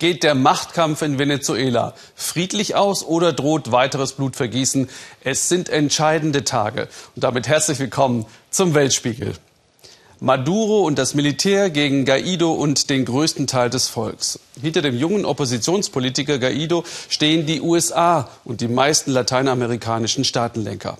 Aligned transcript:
Geht 0.00 0.22
der 0.22 0.34
Machtkampf 0.34 1.02
in 1.02 1.18
Venezuela 1.18 1.92
friedlich 2.14 2.74
aus 2.74 3.04
oder 3.04 3.34
droht 3.34 3.70
weiteres 3.70 4.12
Blutvergießen? 4.12 4.88
Es 5.22 5.50
sind 5.50 5.68
entscheidende 5.68 6.42
Tage. 6.42 6.88
Und 7.14 7.22
damit 7.22 7.46
herzlich 7.46 7.78
willkommen 7.80 8.24
zum 8.50 8.72
Weltspiegel. 8.72 9.34
Maduro 10.18 10.86
und 10.86 10.98
das 10.98 11.12
Militär 11.12 11.68
gegen 11.68 12.06
Guaido 12.06 12.50
und 12.50 12.88
den 12.88 13.04
größten 13.04 13.46
Teil 13.46 13.68
des 13.68 13.88
Volks. 13.88 14.38
Hinter 14.62 14.80
dem 14.80 14.96
jungen 14.96 15.26
Oppositionspolitiker 15.26 16.38
Guaido 16.38 16.82
stehen 17.10 17.44
die 17.44 17.60
USA 17.60 18.30
und 18.44 18.62
die 18.62 18.68
meisten 18.68 19.10
lateinamerikanischen 19.10 20.24
Staatenlenker. 20.24 20.96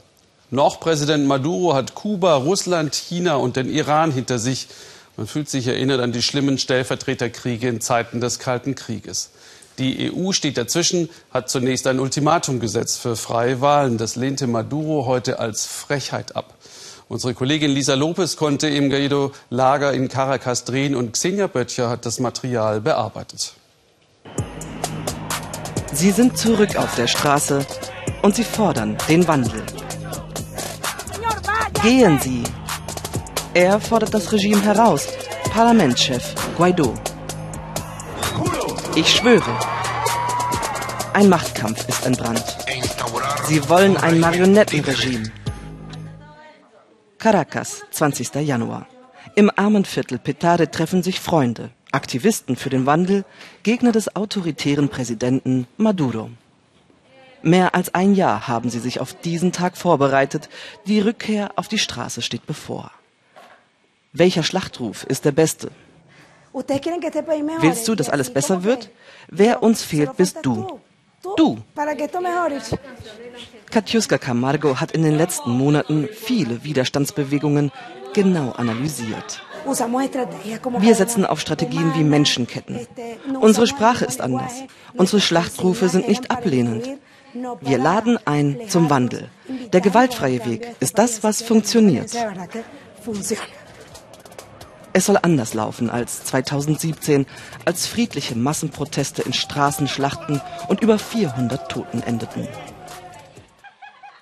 Noch 0.51 0.79
Präsident 0.79 1.27
Maduro 1.27 1.73
hat 1.73 1.95
Kuba, 1.95 2.35
Russland, 2.35 2.95
China 2.95 3.37
und 3.37 3.57
den 3.57 3.73
Iran 3.73 4.13
hinter 4.13 4.39
sich. 4.39 4.69
Man 5.21 5.27
fühlt 5.27 5.51
sich 5.51 5.67
erinnert 5.67 6.01
an 6.01 6.13
die 6.13 6.23
schlimmen 6.23 6.57
Stellvertreterkriege 6.57 7.69
in 7.69 7.83
Zeiten 7.83 8.23
des 8.23 8.39
Kalten 8.39 8.75
Krieges. 8.75 9.29
Die 9.77 10.11
EU 10.11 10.33
steht 10.33 10.57
dazwischen, 10.57 11.11
hat 11.31 11.51
zunächst 11.51 11.87
ein 11.87 12.01
Ultimatum 12.01 12.59
gesetzt 12.59 13.01
für 13.01 13.17
freie 13.17 13.61
Wahlen. 13.61 13.99
Das 13.99 14.17
lehnte 14.17 14.47
Maduro 14.47 15.05
heute 15.05 15.39
als 15.39 15.67
Frechheit 15.67 16.37
ab. 16.37 16.55
Unsere 17.11 17.35
Kollegin 17.35 17.71
Lisa 17.71 17.93
Lopez 17.97 18.37
konnte 18.37 18.69
im 18.69 18.89
Guaido-Lager 18.89 19.93
in 19.93 20.09
Caracas 20.09 20.65
drehen 20.65 20.95
und 20.95 21.13
Xenia 21.13 21.49
Böttcher 21.49 21.91
hat 21.91 22.07
das 22.07 22.19
Material 22.19 22.81
bearbeitet. 22.81 23.53
Sie 25.93 26.13
sind 26.13 26.39
zurück 26.39 26.77
auf 26.77 26.95
der 26.95 27.09
Straße 27.09 27.67
und 28.23 28.37
sie 28.37 28.45
fordern 28.45 28.97
den 29.07 29.29
Wandel. 29.29 29.63
Gehen 31.83 32.19
Sie, 32.21 32.43
er 33.55 33.81
fordert 33.81 34.15
das 34.15 34.33
Regime 34.33 34.63
heraus. 34.63 35.09
Parlamentschef 35.51 36.35
Guaido. 36.57 36.95
Ich 38.95 39.09
schwöre. 39.09 39.59
Ein 41.13 41.29
Machtkampf 41.29 41.89
ist 41.89 42.07
entbrannt. 42.07 42.45
Sie 43.47 43.69
wollen 43.69 43.97
ein 43.97 44.21
Marionettenregime. 44.21 45.33
Caracas, 47.19 47.83
20. 47.91 48.37
Januar. 48.37 48.87
Im 49.35 49.51
Armenviertel 49.55 50.19
Petare 50.19 50.71
treffen 50.71 51.03
sich 51.03 51.21
Freunde, 51.21 51.71
Aktivisten 51.93 52.57
für 52.57 52.71
den 52.71 52.87
Wandel, 52.87 53.25
Gegner 53.63 53.93
des 53.93 54.15
autoritären 54.17 54.89
Präsidenten 54.89 55.67
Maduro. 55.77 56.31
Mehr 57.43 57.75
als 57.75 57.95
ein 57.95 58.15
Jahr 58.15 58.49
haben 58.49 58.71
sie 58.71 58.81
sich 58.81 59.01
auf 59.01 59.15
diesen 59.15 59.51
Tag 59.51 59.77
vorbereitet. 59.77 60.49
Die 60.87 61.01
Rückkehr 61.01 61.51
auf 61.57 61.69
die 61.69 61.79
Straße 61.79 62.23
steht 62.23 62.47
bevor. 62.47 62.91
Welcher 64.13 64.43
Schlachtruf 64.43 65.05
ist 65.05 65.25
der 65.25 65.33
beste? 65.33 65.71
Willst 66.53 67.87
du, 67.87 67.95
dass 67.95 68.11
alles 68.11 68.31
besser 68.31 68.65
wird? 68.65 68.91
Wer 69.29 69.63
uns 69.63 69.83
fehlt, 69.83 70.17
bist 70.17 70.39
du. 70.43 70.81
Du. 71.37 71.59
Katjuska 73.71 74.19
Camargo 74.19 74.81
hat 74.81 74.91
in 74.93 75.03
den 75.03 75.17
letzten 75.17 75.51
Monaten 75.53 76.09
viele 76.13 76.65
Widerstandsbewegungen 76.65 77.71
genau 78.15 78.51
analysiert. 78.53 79.43
Wir 80.79 80.95
setzen 80.95 81.27
auf 81.27 81.41
Strategien 81.41 81.93
wie 81.95 82.03
Menschenketten. 82.03 82.87
Unsere 83.41 83.67
Sprache 83.67 84.07
ist 84.07 84.21
anders. 84.21 84.65
Unsere 84.95 85.21
Schlachtrufe 85.21 85.89
sind 85.89 86.09
nicht 86.09 86.31
ablehnend. 86.31 86.89
Wir 87.61 87.79
laden 87.79 88.19
ein 88.25 88.59
zum 88.67 88.91
Wandel. 88.91 89.29
Der 89.73 89.81
gewaltfreie 89.81 90.45
Weg 90.47 90.75
ist 90.81 90.99
das, 90.99 91.23
was 91.23 91.43
funktioniert. 91.43 92.11
Es 94.93 95.07
soll 95.07 95.19
anders 95.23 95.55
laufen 95.55 95.89
als 95.89 96.25
2017, 96.25 97.27
als 97.65 97.87
friedliche 97.87 98.35
Massenproteste 98.35 99.23
in 99.23 99.33
Straßenschlachten 99.33 100.41
und 100.69 100.83
über 100.83 100.99
400 100.99 101.71
Toten 101.71 102.03
endeten. 102.03 102.49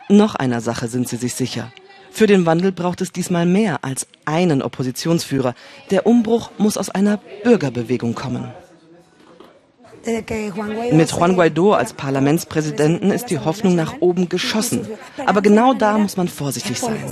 Noch 0.08 0.34
einer 0.34 0.60
Sache 0.60 0.88
sind 0.88 1.08
sie 1.08 1.16
sich 1.16 1.34
sicher. 1.34 1.72
Für 2.10 2.26
den 2.26 2.46
Wandel 2.46 2.72
braucht 2.72 3.00
es 3.00 3.12
diesmal 3.12 3.46
mehr 3.46 3.84
als 3.84 4.06
einen 4.24 4.62
Oppositionsführer. 4.62 5.54
Der 5.90 6.06
Umbruch 6.06 6.50
muss 6.58 6.76
aus 6.76 6.90
einer 6.90 7.18
Bürgerbewegung 7.44 8.14
kommen. 8.14 8.52
Mit 10.92 11.10
Juan 11.10 11.34
Guaido 11.34 11.74
als 11.74 11.92
Parlamentspräsidenten 11.92 13.10
ist 13.10 13.26
die 13.26 13.38
Hoffnung 13.38 13.74
nach 13.74 13.94
oben 14.00 14.28
geschossen. 14.28 14.88
Aber 15.26 15.42
genau 15.42 15.74
da 15.74 15.98
muss 15.98 16.16
man 16.16 16.28
vorsichtig 16.28 16.78
sein. 16.80 17.04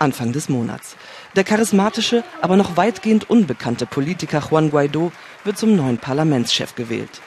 Anfang 0.00 0.32
des 0.32 0.48
Monats. 0.48 0.96
Der 1.36 1.44
charismatische, 1.44 2.24
aber 2.40 2.56
noch 2.56 2.76
weitgehend 2.76 3.28
unbekannte 3.28 3.86
Politiker 3.86 4.42
Juan 4.50 4.70
Guaido 4.70 5.12
wird 5.44 5.58
zum 5.58 5.76
neuen 5.76 5.98
Parlamentschef 5.98 6.74
gewählt. 6.74 7.20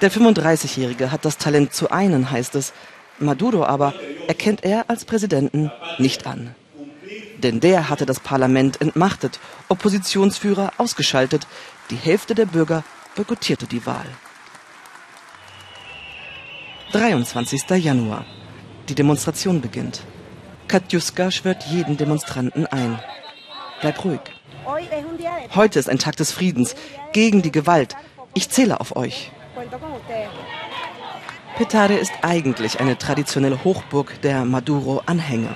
Der 0.00 0.10
35-Jährige 0.10 1.12
hat 1.12 1.24
das 1.24 1.38
Talent 1.38 1.72
zu 1.74 1.90
einen, 1.90 2.30
heißt 2.30 2.54
es. 2.56 2.72
Maduro 3.18 3.64
aber 3.64 3.94
erkennt 4.26 4.64
er 4.64 4.88
als 4.88 5.04
Präsidenten 5.04 5.70
nicht 5.98 6.26
an. 6.26 6.54
Denn 7.38 7.60
der 7.60 7.90
hatte 7.90 8.06
das 8.06 8.20
Parlament 8.20 8.80
entmachtet, 8.80 9.38
Oppositionsführer 9.68 10.72
ausgeschaltet, 10.78 11.46
die 11.90 11.96
Hälfte 11.96 12.34
der 12.34 12.46
Bürger 12.46 12.84
boykottierte 13.14 13.66
die 13.66 13.84
Wahl. 13.86 14.06
23. 16.92 17.68
Januar. 17.70 18.24
Die 18.88 18.94
Demonstration 18.94 19.60
beginnt. 19.60 20.02
Katjuska 20.74 21.30
schwört 21.30 21.62
jeden 21.66 21.96
Demonstranten 21.96 22.66
ein. 22.66 22.98
Bleib 23.80 24.04
ruhig. 24.04 24.18
Heute 25.54 25.78
ist 25.78 25.88
ein 25.88 26.00
Tag 26.00 26.16
des 26.16 26.32
Friedens, 26.32 26.74
gegen 27.12 27.42
die 27.42 27.52
Gewalt. 27.52 27.94
Ich 28.34 28.50
zähle 28.50 28.80
auf 28.80 28.96
euch. 28.96 29.30
Petare 31.56 31.94
ist 31.94 32.12
eigentlich 32.22 32.80
eine 32.80 32.98
traditionelle 32.98 33.62
Hochburg 33.62 34.20
der 34.22 34.44
Maduro-Anhänger. 34.44 35.54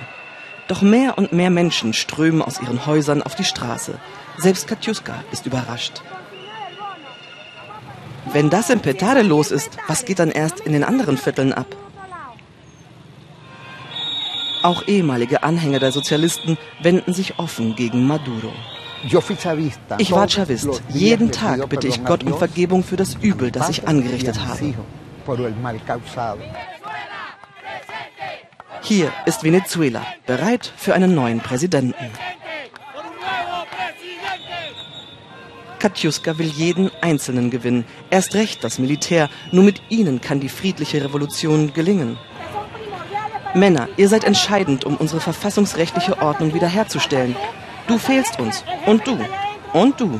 Doch 0.69 0.81
mehr 0.81 1.17
und 1.17 1.33
mehr 1.33 1.49
Menschen 1.49 1.91
strömen 1.91 2.41
aus 2.41 2.61
ihren 2.61 2.85
Häusern 2.85 3.21
auf 3.21 3.35
die 3.35 3.43
Straße. 3.43 3.99
Selbst 4.37 4.69
Katjuska 4.69 5.15
ist 5.33 5.45
überrascht. 5.45 6.01
Wenn 8.31 8.49
das 8.49 8.69
in 8.69 8.79
Petare 8.79 9.23
los 9.23 9.51
ist, 9.51 9.71
was 9.85 10.05
geht 10.05 10.19
dann 10.19 10.31
erst 10.31 10.61
in 10.61 10.71
den 10.71 10.85
anderen 10.85 11.17
Vierteln 11.17 11.51
ab? 11.51 11.75
Auch 14.69 14.87
ehemalige 14.87 15.41
Anhänger 15.41 15.79
der 15.79 15.91
Sozialisten 15.91 16.55
wenden 16.83 17.11
sich 17.11 17.39
offen 17.39 17.75
gegen 17.75 18.05
Maduro. 18.05 18.53
Ich 19.97 20.11
war 20.11 20.29
Chavist. 20.29 20.83
Jeden 20.89 21.31
Tag 21.31 21.67
bitte 21.69 21.87
ich 21.87 22.05
Gott 22.05 22.23
um 22.23 22.37
Vergebung 22.37 22.83
für 22.83 22.95
das 22.95 23.15
Übel, 23.15 23.49
das 23.49 23.69
ich 23.69 23.87
angerichtet 23.87 24.39
habe. 24.45 24.75
Hier 28.81 29.11
ist 29.25 29.43
Venezuela, 29.43 30.05
bereit 30.27 30.71
für 30.77 30.93
einen 30.93 31.15
neuen 31.15 31.39
Präsidenten. 31.39 32.11
Katjuska 35.79 36.37
will 36.37 36.47
jeden 36.47 36.91
Einzelnen 37.01 37.49
gewinnen. 37.49 37.85
Erst 38.11 38.35
recht 38.35 38.63
das 38.63 38.77
Militär. 38.77 39.29
Nur 39.51 39.63
mit 39.63 39.81
ihnen 39.89 40.21
kann 40.21 40.39
die 40.39 40.49
friedliche 40.49 41.03
Revolution 41.03 41.73
gelingen. 41.73 42.19
Männer, 43.55 43.87
ihr 43.97 44.07
seid 44.09 44.23
entscheidend, 44.23 44.85
um 44.85 44.95
unsere 44.95 45.21
verfassungsrechtliche 45.21 46.21
Ordnung 46.21 46.53
wiederherzustellen. 46.53 47.35
Du 47.87 47.97
fehlst 47.97 48.39
uns. 48.39 48.63
Und 48.85 49.07
du. 49.07 49.17
Und 49.73 49.99
du. 49.99 50.19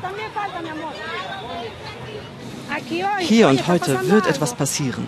Hier 3.19 3.47
und 3.50 3.67
heute 3.67 4.09
wird 4.09 4.25
etwas 4.25 4.56
passieren. 4.56 5.07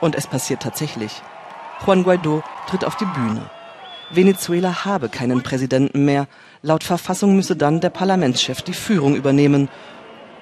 Und 0.00 0.16
es 0.16 0.26
passiert 0.26 0.62
tatsächlich. 0.62 1.22
Juan 1.86 2.02
Guaido 2.02 2.42
tritt 2.68 2.84
auf 2.84 2.96
die 2.96 3.04
Bühne. 3.04 3.48
Venezuela 4.10 4.84
habe 4.84 5.08
keinen 5.08 5.42
Präsidenten 5.42 6.04
mehr. 6.04 6.26
Laut 6.62 6.82
Verfassung 6.82 7.36
müsse 7.36 7.54
dann 7.54 7.80
der 7.80 7.90
Parlamentschef 7.90 8.62
die 8.62 8.72
Führung 8.72 9.14
übernehmen. 9.14 9.68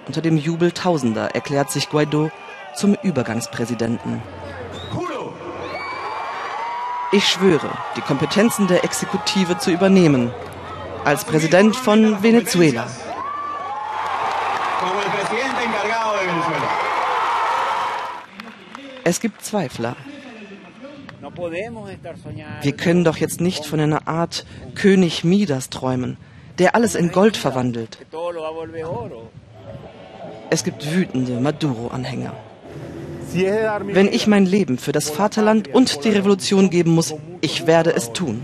Unter 0.06 0.23
dem 0.23 0.38
Jubel 0.38 0.73
Tausender 0.73 1.35
erklärt 1.35 1.70
sich 1.70 1.91
Guaido 1.91 2.31
zum 2.75 2.94
Übergangspräsidenten. 3.03 4.23
Ich 7.10 7.26
schwöre, 7.26 7.70
die 7.96 8.02
Kompetenzen 8.02 8.66
der 8.66 8.84
Exekutive 8.84 9.56
zu 9.56 9.70
übernehmen. 9.70 10.31
Als 11.06 11.25
Präsident 11.25 11.75
von 11.75 12.22
Venezuela. 12.22 12.87
Es 19.05 19.20
gibt 19.20 19.43
Zweifler. 19.43 19.96
Wir 22.60 22.76
können 22.76 23.05
doch 23.05 23.16
jetzt 23.16 23.40
nicht 23.40 23.64
von 23.64 23.81
einer 23.81 24.06
Art 24.06 24.44
König 24.75 25.25
Midas 25.25 25.70
träumen, 25.70 26.19
der 26.58 26.75
alles 26.75 26.94
in 26.94 27.10
Gold 27.10 27.38
verwandelt. 27.38 27.99
Es 30.50 30.62
gibt 30.62 30.93
wütende 30.93 31.40
Maduro-Anhänger. 31.40 32.34
Wenn 33.33 34.09
ich 34.09 34.27
mein 34.27 34.47
Leben 34.47 34.79
für 34.79 34.93
das 34.93 35.11
Vaterland 35.11 35.69
und 35.69 36.05
die 36.05 36.11
Revolution 36.11 36.71
geben 36.71 36.95
muss, 36.95 37.15
ich 37.41 37.67
werde 37.67 37.91
es 37.95 38.13
tun. 38.13 38.43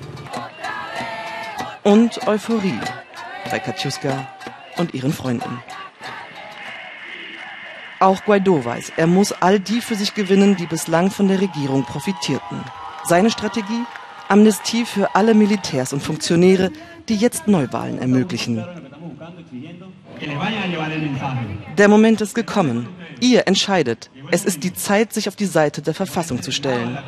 Und 1.83 2.27
Euphorie 2.27 2.79
bei 3.51 3.59
Katjuska 3.59 4.27
und 4.77 4.95
ihren 4.95 5.13
Freunden. 5.13 5.63
Auch 8.01 8.25
Guaido 8.25 8.65
weiß, 8.65 8.93
er 8.97 9.07
muss 9.07 9.33
all 9.33 9.61
die 9.61 9.81
für 9.81 9.95
sich 9.95 10.15
gewinnen, 10.15 10.57
die 10.57 10.67
bislang 10.67 11.11
von 11.11 11.29
der 11.29 11.41
Regierung 11.41 11.85
profitierten. 11.85 12.61
Seine 13.05 13.31
Strategie? 13.31 13.85
Amnestie 14.29 14.85
für 14.85 15.15
alle 15.15 15.35
Militärs 15.35 15.93
und 15.93 16.03
Funktionäre, 16.03 16.71
die 17.09 17.17
jetzt 17.17 17.47
Neuwahlen 17.47 17.99
ermöglichen. 17.99 18.65
Der 21.77 21.89
Moment 21.89 22.21
ist 22.21 22.35
gekommen. 22.35 22.89
Ihr 23.21 23.47
entscheidet. 23.47 24.11
Es 24.31 24.45
ist 24.45 24.65
die 24.65 24.75
Zeit, 24.75 25.13
sich 25.13 25.29
auf 25.29 25.37
die 25.37 25.47
Seite 25.47 25.83
der 25.83 25.95
Verfassung 25.95 26.43
zu 26.43 26.51
stellen. 26.51 26.99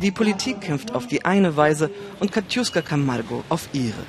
Die 0.00 0.10
Politik 0.10 0.60
kämpft 0.60 0.94
auf 0.94 1.06
die 1.06 1.24
eine 1.24 1.56
Weise 1.56 1.90
und 2.20 2.32
Katiuska 2.32 2.82
Camargo 2.82 3.44
auf 3.48 3.68
ihre. 3.72 4.02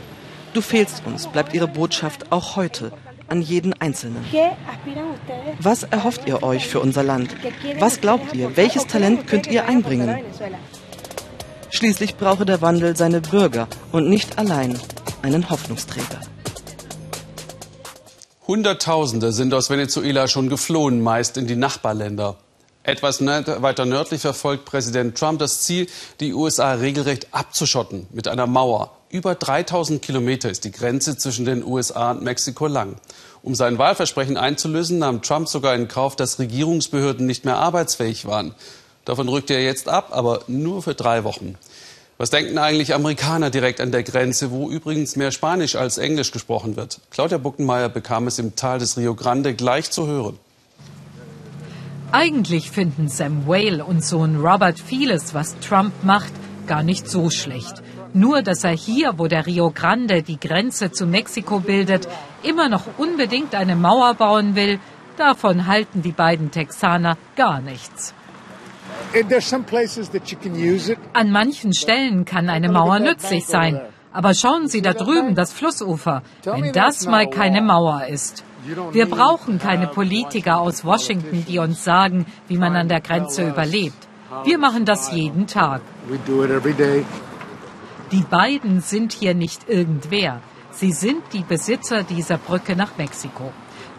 Du 0.54 0.62
fehlst 0.62 1.04
uns, 1.06 1.28
bleibt 1.28 1.54
ihre 1.54 1.68
Botschaft 1.68 2.32
auch 2.32 2.56
heute 2.56 2.92
an 3.28 3.42
jeden 3.42 3.74
Einzelnen. 3.74 4.24
Was 5.60 5.84
erhofft 5.84 6.28
ihr 6.28 6.44
euch 6.44 6.68
für 6.68 6.80
unser 6.80 7.04
Land? 7.04 7.36
Was 7.80 8.02
glaubt 8.02 8.34
ihr? 8.34 8.56
Welches 8.56 8.88
Talent 8.88 9.28
könnt 9.28 9.48
ihr 9.48 9.68
einbringen? 9.68 10.20
Schließlich 11.72 12.16
brauche 12.16 12.46
der 12.46 12.62
Wandel 12.62 12.96
seine 12.96 13.22
Bürger 13.22 13.68
und 13.92 14.10
nicht 14.10 14.38
allein 14.38 14.80
einen 15.22 15.50
Hoffnungsträger. 15.50 16.22
Hunderttausende 18.48 19.32
sind 19.32 19.56
aus 19.56 19.72
Venezuela 19.72 20.28
schon 20.28 20.50
geflohen, 20.50 21.02
meist 21.02 21.36
in 21.38 21.48
die 21.48 21.56
Nachbarländer. 21.56 22.36
Etwas 22.84 23.26
weiter 23.26 23.86
nördlich 23.86 24.22
verfolgt 24.22 24.66
Präsident 24.66 25.18
Trump 25.18 25.40
das 25.40 25.62
Ziel, 25.62 25.88
die 26.20 26.32
USA 26.32 26.74
regelrecht 26.74 27.30
abzuschotten 27.32 28.06
mit 28.12 28.28
einer 28.28 28.46
Mauer. 28.46 28.92
Über 29.10 29.34
3000 29.34 30.00
Kilometer 30.00 30.52
ist 30.52 30.64
die 30.64 30.72
Grenze 30.72 31.18
zwischen 31.18 31.46
den 31.46 31.64
USA 31.64 32.12
und 32.12 32.22
Mexiko 32.22 32.68
lang. 32.68 32.98
Um 33.42 33.56
sein 33.56 33.80
Wahlversprechen 33.80 34.38
einzulösen, 34.38 35.00
nahm 35.00 35.24
Trump 35.24 35.48
sogar 35.48 35.74
in 35.74 35.88
Kauf, 35.88 36.16
dass 36.16 36.38
Regierungsbehörden 36.38 37.26
nicht 37.26 37.46
mehr 37.46 37.58
arbeitsfähig 37.58 38.26
waren. 38.26 38.54
Davon 39.06 39.28
rückte 39.28 39.56
er 39.56 39.64
jetzt 39.64 39.90
ab, 39.90 40.10
aber 40.12 40.42
nur 40.48 40.84
für 40.84 40.94
drei 40.94 41.24
Wochen. 41.24 41.58
Was 42.18 42.30
denken 42.30 42.58
eigentlich 42.58 42.94
Amerikaner 42.94 43.50
direkt 43.50 43.82
an 43.82 43.92
der 43.92 44.04
Grenze, 44.04 44.50
wo 44.50 44.70
übrigens 44.70 45.18
mehr 45.18 45.32
Spanisch 45.32 45.76
als 45.76 45.98
Englisch 45.98 46.32
gesprochen 46.32 46.78
wird? 46.78 47.02
Claudia 47.12 47.38
Buckenmeier 47.38 47.90
bekam 47.90 48.28
es 48.28 48.40
im 48.40 48.56
Tal 48.56 48.80
des 48.80 48.98
Rio 48.98 49.16
Grande 49.16 49.54
gleich 49.54 49.92
zu 49.92 50.08
hören. 50.08 50.40
Eigentlich 52.14 52.72
finden 52.72 53.10
Sam 53.10 53.48
Whale 53.48 53.84
und 53.84 54.02
Sohn 54.02 54.38
Robert 54.38 54.80
vieles, 54.80 55.34
was 55.34 55.60
Trump 55.60 55.92
macht, 56.04 56.32
gar 56.68 56.84
nicht 56.84 57.10
so 57.10 57.30
schlecht. 57.30 57.84
Nur, 58.14 58.42
dass 58.44 58.64
er 58.64 58.72
hier, 58.72 59.16
wo 59.18 59.28
der 59.28 59.46
Rio 59.46 59.72
Grande 59.72 60.24
die 60.24 60.40
Grenze 60.40 60.94
zu 60.94 61.06
Mexiko 61.06 61.60
bildet, 61.60 62.08
immer 62.44 62.70
noch 62.70 62.84
unbedingt 62.98 63.54
eine 63.56 63.76
Mauer 63.76 64.14
bauen 64.14 64.56
will, 64.56 64.80
davon 65.18 65.68
halten 65.68 66.02
die 66.02 66.14
beiden 66.14 66.50
Texaner 66.50 67.18
gar 67.36 67.60
nichts. 67.60 68.14
An 71.14 71.32
manchen 71.32 71.74
Stellen 71.74 72.26
kann 72.26 72.50
eine 72.50 72.70
Mauer 72.70 73.00
nützlich 73.00 73.46
sein. 73.46 73.82
Aber 74.12 74.34
schauen 74.34 74.68
Sie 74.68 74.82
da 74.82 74.94
drüben 74.94 75.36
das 75.36 75.52
Flussufer, 75.52 76.24
wenn 76.44 76.72
das 76.72 77.06
mal 77.06 77.30
keine 77.30 77.62
Mauer 77.62 78.06
ist. 78.08 78.44
Wir 78.92 79.06
brauchen 79.08 79.60
keine 79.60 79.88
Politiker 79.88 80.60
aus 80.60 80.86
Washington, 80.86 81.46
die 81.46 81.60
uns 81.60 81.84
sagen, 81.84 82.26
wie 82.48 82.58
man 82.58 82.76
an 82.76 82.88
der 82.88 83.02
Grenze 83.02 83.48
überlebt. 83.50 84.08
Wir 84.44 84.58
machen 84.58 84.86
das 84.86 85.12
jeden 85.12 85.48
Tag. 85.48 85.82
Die 88.12 88.24
beiden 88.24 88.82
sind 88.82 89.14
hier 89.14 89.34
nicht 89.34 89.70
irgendwer. 89.70 90.42
Sie 90.72 90.92
sind 90.92 91.22
die 91.34 91.44
Besitzer 91.44 92.04
dieser 92.04 92.38
Brücke 92.38 92.76
nach 92.76 92.98
Mexiko. 92.98 93.52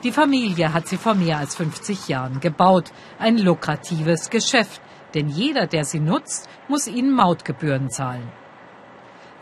Die 0.03 0.13
Familie 0.13 0.73
hat 0.73 0.89
sie 0.89 0.99
vor 0.99 1.15
mehr 1.15 1.39
als 1.39 1.55
50 1.57 2.09
Jahren 2.09 2.41
gebaut. 2.41 2.93
Ein 3.19 3.39
lukratives 3.39 4.31
Geschäft, 4.31 4.81
denn 5.17 5.29
jeder, 5.29 5.67
der 5.67 5.85
sie 5.85 6.01
nutzt, 6.01 6.49
muss 6.69 6.87
ihnen 6.87 7.13
Mautgebühren 7.13 7.91
zahlen. 7.91 8.29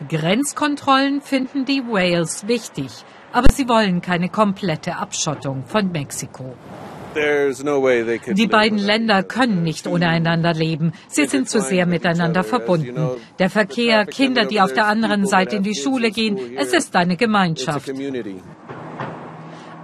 Grenzkontrollen 0.09 1.21
finden 1.21 1.65
die 1.65 1.81
Wales 1.81 2.47
wichtig, 2.47 2.91
aber 3.31 3.51
sie 3.51 3.67
wollen 3.69 4.01
keine 4.01 4.29
komplette 4.29 4.95
Abschottung 4.95 5.65
von 5.65 5.91
Mexiko. 5.91 6.55
Die 7.15 8.47
beiden 8.47 8.77
Länder 8.77 9.23
können 9.23 9.63
nicht 9.63 9.87
ohne 9.87 10.09
einander 10.09 10.53
leben. 10.53 10.91
Sie 11.07 11.25
sind 11.27 11.49
zu 11.49 11.61
sehr 11.61 11.85
miteinander 11.85 12.43
verbunden. 12.43 13.11
Der 13.39 13.49
Verkehr, 13.49 14.05
Kinder, 14.05 14.45
die 14.45 14.59
auf 14.59 14.73
der 14.73 14.87
anderen 14.87 15.25
Seite 15.25 15.55
in 15.55 15.63
die 15.63 15.75
Schule 15.75 16.11
gehen, 16.11 16.37
es 16.57 16.73
ist 16.73 16.93
eine 16.95 17.15
Gemeinschaft. 17.15 17.89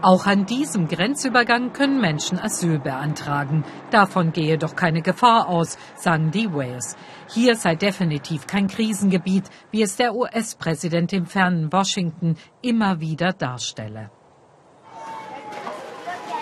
Auch 0.04 0.26
an 0.26 0.48
diesem 0.48 0.88
Grenzübergang 0.88 1.74
können 1.74 2.02
Menschen 2.02 2.40
Asyl 2.40 2.80
beantragen. 2.80 3.64
Davon 3.92 4.34
gehe 4.34 4.58
doch 4.58 4.76
keine 4.76 5.04
Gefahr 5.04 5.48
aus, 5.48 5.78
sagen 5.96 6.32
die 6.32 6.52
Wales. 6.52 6.96
Hier 7.30 7.56
sei 7.56 7.76
definitiv 7.76 8.48
kein 8.48 8.68
Krisengebiet, 8.68 9.46
wie 9.70 9.84
es 9.84 9.98
der 9.98 10.16
US-Präsident 10.16 11.14
im 11.14 11.28
fernen 11.28 11.72
Washington 11.72 12.36
immer 12.64 13.00
wieder 13.00 13.34
darstelle. 13.34 14.10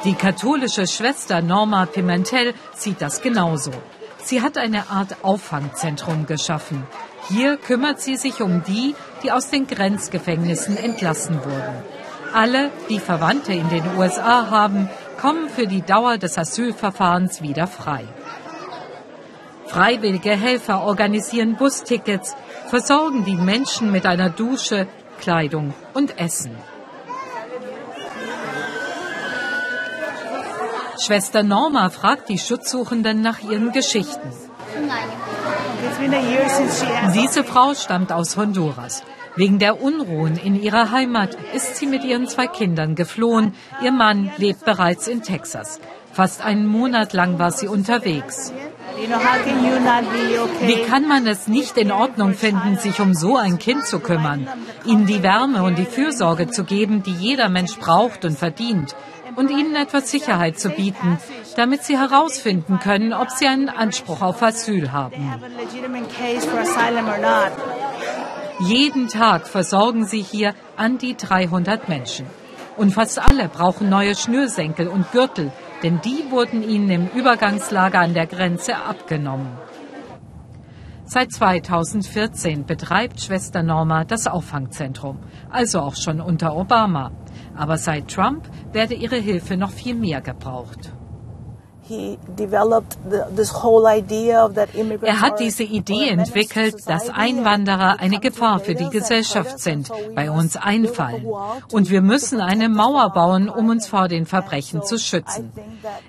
Die 0.06 0.14
katholische 0.14 0.88
Schwester 0.88 1.42
Norma 1.42 1.86
Pimentel 1.86 2.54
sieht 2.74 3.02
das 3.02 3.22
genauso. 3.22 3.72
Sie 4.24 4.42
hat 4.42 4.58
eine 4.58 4.90
Art 4.90 5.26
Auffangzentrum 5.26 6.26
geschaffen. 6.26 6.88
Hier 7.28 7.58
kümmert 7.58 8.00
sie 8.00 8.16
sich 8.16 8.42
um 8.42 8.64
die, 8.64 8.96
die 9.22 9.34
aus 9.34 9.50
den 9.50 9.68
Grenzgefängnissen 9.68 10.78
entlassen 10.78 11.44
wurden. 11.44 11.99
Alle, 12.34 12.72
die 12.90 13.00
Verwandte 13.00 13.54
in 13.54 13.70
den 13.70 13.84
USA 13.98 14.50
haben, 14.50 14.90
kommen 15.20 15.50
für 15.50 15.68
die 15.68 15.82
Dauer 15.82 16.18
des 16.18 16.38
Asylverfahrens 16.38 17.42
wieder 17.42 17.68
frei. 17.68 18.06
Freiwillige 19.66 20.32
Helfer 20.32 20.84
organisieren 20.84 21.56
Bustickets, 21.56 22.36
versorgen 22.68 23.26
die 23.26 23.36
Menschen 23.36 23.92
mit 23.92 24.06
einer 24.06 24.30
Dusche, 24.30 24.88
Kleidung 25.20 25.74
und 25.94 26.18
Essen. 26.20 26.56
Schwester 31.00 31.44
Norma 31.44 31.90
fragt 31.90 32.30
die 32.30 32.38
Schutzsuchenden 32.38 33.22
nach 33.22 33.40
ihren 33.40 33.72
Geschichten. 33.72 34.32
Diese 37.14 37.44
Frau 37.44 37.74
stammt 37.74 38.12
aus 38.12 38.36
Honduras. 38.38 39.04
Wegen 39.40 39.58
der 39.58 39.82
Unruhen 39.82 40.36
in 40.36 40.62
ihrer 40.62 40.92
Heimat 40.92 41.38
ist 41.54 41.78
sie 41.78 41.86
mit 41.88 42.04
ihren 42.04 42.28
zwei 42.28 42.48
Kindern 42.48 42.96
geflohen. 42.96 43.54
Ihr 43.82 43.94
Mann 43.94 44.30
lebt 44.36 44.66
bereits 44.66 45.08
in 45.08 45.24
Texas. 45.24 45.80
Fast 46.12 46.44
einen 46.44 46.66
Monat 46.66 47.14
lang 47.14 47.40
war 47.40 47.52
sie 47.52 47.70
unterwegs. 47.70 48.52
Wie 50.62 50.82
kann 50.90 51.08
man 51.08 51.26
es 51.26 51.48
nicht 51.48 51.78
in 51.78 51.90
Ordnung 51.94 52.34
finden, 52.34 52.78
sich 52.80 53.00
um 53.00 53.14
so 53.14 53.38
ein 53.38 53.60
Kind 53.60 53.86
zu 53.86 54.02
kümmern, 54.02 54.46
ihnen 54.84 55.06
die 55.06 55.24
Wärme 55.24 55.64
und 55.64 55.78
die 55.78 55.86
Fürsorge 55.86 56.48
zu 56.50 56.66
geben, 56.66 57.02
die 57.04 57.14
jeder 57.14 57.48
Mensch 57.48 57.78
braucht 57.78 58.26
und 58.26 58.38
verdient, 58.38 58.94
und 59.38 59.52
ihnen 59.52 59.78
etwas 59.78 60.12
Sicherheit 60.12 60.60
zu 60.60 60.70
bieten, 60.70 61.18
damit 61.56 61.86
sie 61.86 61.98
herausfinden 61.98 62.80
können, 62.80 63.14
ob 63.14 63.30
sie 63.30 63.48
einen 63.48 63.70
Anspruch 63.70 64.22
auf 64.22 64.44
Asyl 64.44 64.92
haben. 64.92 65.32
Jeden 68.60 69.08
Tag 69.08 69.48
versorgen 69.48 70.06
sie 70.06 70.22
hier 70.22 70.54
an 70.76 70.98
die 70.98 71.16
300 71.16 71.88
Menschen. 71.88 72.26
Und 72.76 72.92
fast 72.92 73.18
alle 73.18 73.48
brauchen 73.48 73.90
neue 73.90 74.16
Schnürsenkel 74.16 74.90
und 74.90 75.12
Gürtel, 75.14 75.54
denn 75.82 76.02
die 76.02 76.30
wurden 76.30 76.62
ihnen 76.62 76.90
im 76.90 77.08
Übergangslager 77.08 78.00
an 78.00 78.14
der 78.14 78.28
Grenze 78.28 78.76
abgenommen. 78.76 79.48
Seit 81.06 81.32
2014 81.32 82.66
betreibt 82.66 83.22
Schwester 83.22 83.64
Norma 83.64 84.04
das 84.04 84.28
Auffangzentrum, 84.28 85.20
also 85.50 85.80
auch 85.80 85.96
schon 85.96 86.20
unter 86.20 86.56
Obama. 86.56 87.12
Aber 87.56 87.78
seit 87.78 88.10
Trump 88.10 88.44
werde 88.74 88.94
ihre 88.94 89.18
Hilfe 89.18 89.56
noch 89.56 89.72
viel 89.72 89.96
mehr 89.96 90.20
gebraucht. 90.20 90.94
Er 95.02 95.22
hat 95.22 95.40
diese 95.40 95.64
Idee 95.64 96.10
entwickelt, 96.10 96.76
dass 96.88 97.10
Einwanderer 97.10 98.00
eine 98.00 98.20
Gefahr 98.20 98.60
für 98.60 98.76
die 98.76 98.90
Gesellschaft 98.90 99.60
sind, 99.60 99.92
bei 100.16 100.30
uns 100.30 100.56
einfallen. 100.56 101.26
Und 101.72 101.90
wir 101.90 102.02
müssen 102.02 102.42
eine 102.42 102.70
Mauer 102.70 103.12
bauen, 103.14 103.50
um 103.50 103.70
uns 103.70 103.88
vor 103.88 104.08
den 104.08 104.26
Verbrechen 104.26 104.84
zu 104.84 104.98
schützen. 104.98 105.52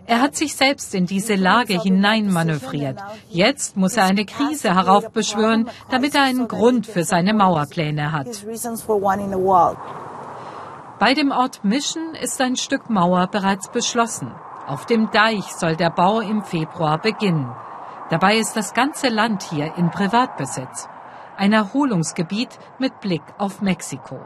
Er 0.06 0.20
hat 0.20 0.36
sich 0.36 0.54
selbst 0.54 0.94
in 0.94 1.06
diese 1.06 1.34
Lage 1.34 1.80
hineinmanövriert. 1.80 2.98
Jetzt 3.28 3.76
muss 3.76 3.96
er 3.96 4.04
eine 4.04 4.26
Krise 4.26 4.74
heraufbeschwören, 4.74 5.68
damit 5.90 6.14
er 6.14 6.22
einen 6.22 6.48
Grund 6.48 6.86
für 6.86 7.04
seine 7.04 7.32
Mauerpläne 7.34 8.12
hat. 8.12 8.28
Bei 10.98 11.14
dem 11.14 11.30
Ort 11.30 11.64
Mission 11.64 12.14
ist 12.14 12.38
ein 12.42 12.56
Stück 12.56 12.90
Mauer 12.90 13.26
bereits 13.28 13.70
beschlossen. 13.70 14.32
Auf 14.70 14.86
dem 14.86 15.10
Deich 15.10 15.46
soll 15.46 15.74
der 15.74 15.90
Bau 15.90 16.20
im 16.20 16.44
Februar 16.44 16.96
beginnen. 16.96 17.52
Dabei 18.08 18.36
ist 18.36 18.54
das 18.54 18.72
ganze 18.72 19.08
Land 19.08 19.42
hier 19.42 19.74
in 19.76 19.90
Privatbesitz. 19.90 20.88
Ein 21.36 21.52
Erholungsgebiet 21.52 22.50
mit 22.78 23.00
Blick 23.00 23.22
auf 23.36 23.62
Mexiko. 23.62 24.20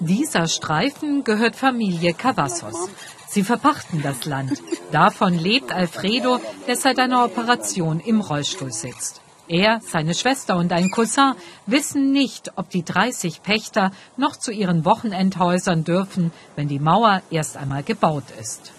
Dieser 0.00 0.48
Streifen 0.48 1.24
gehört 1.24 1.56
Familie 1.56 2.12
Cavazos. 2.12 2.90
Sie 3.26 3.42
verpachten 3.42 4.02
das 4.02 4.26
Land. 4.26 4.60
Davon 4.92 5.32
lebt 5.32 5.72
Alfredo, 5.72 6.38
der 6.66 6.76
seit 6.76 6.98
einer 6.98 7.24
Operation 7.24 8.00
im 8.00 8.20
Rollstuhl 8.20 8.70
sitzt. 8.70 9.22
Er, 9.48 9.80
seine 9.80 10.12
Schwester 10.12 10.58
und 10.58 10.74
ein 10.74 10.90
Cousin 10.90 11.32
wissen 11.64 12.12
nicht, 12.12 12.52
ob 12.56 12.68
die 12.68 12.84
30 12.84 13.42
Pächter 13.42 13.92
noch 14.18 14.36
zu 14.36 14.52
ihren 14.52 14.84
Wochenendhäusern 14.84 15.84
dürfen, 15.84 16.32
wenn 16.54 16.68
die 16.68 16.78
Mauer 16.78 17.22
erst 17.30 17.56
einmal 17.56 17.82
gebaut 17.82 18.24
ist. 18.38 18.74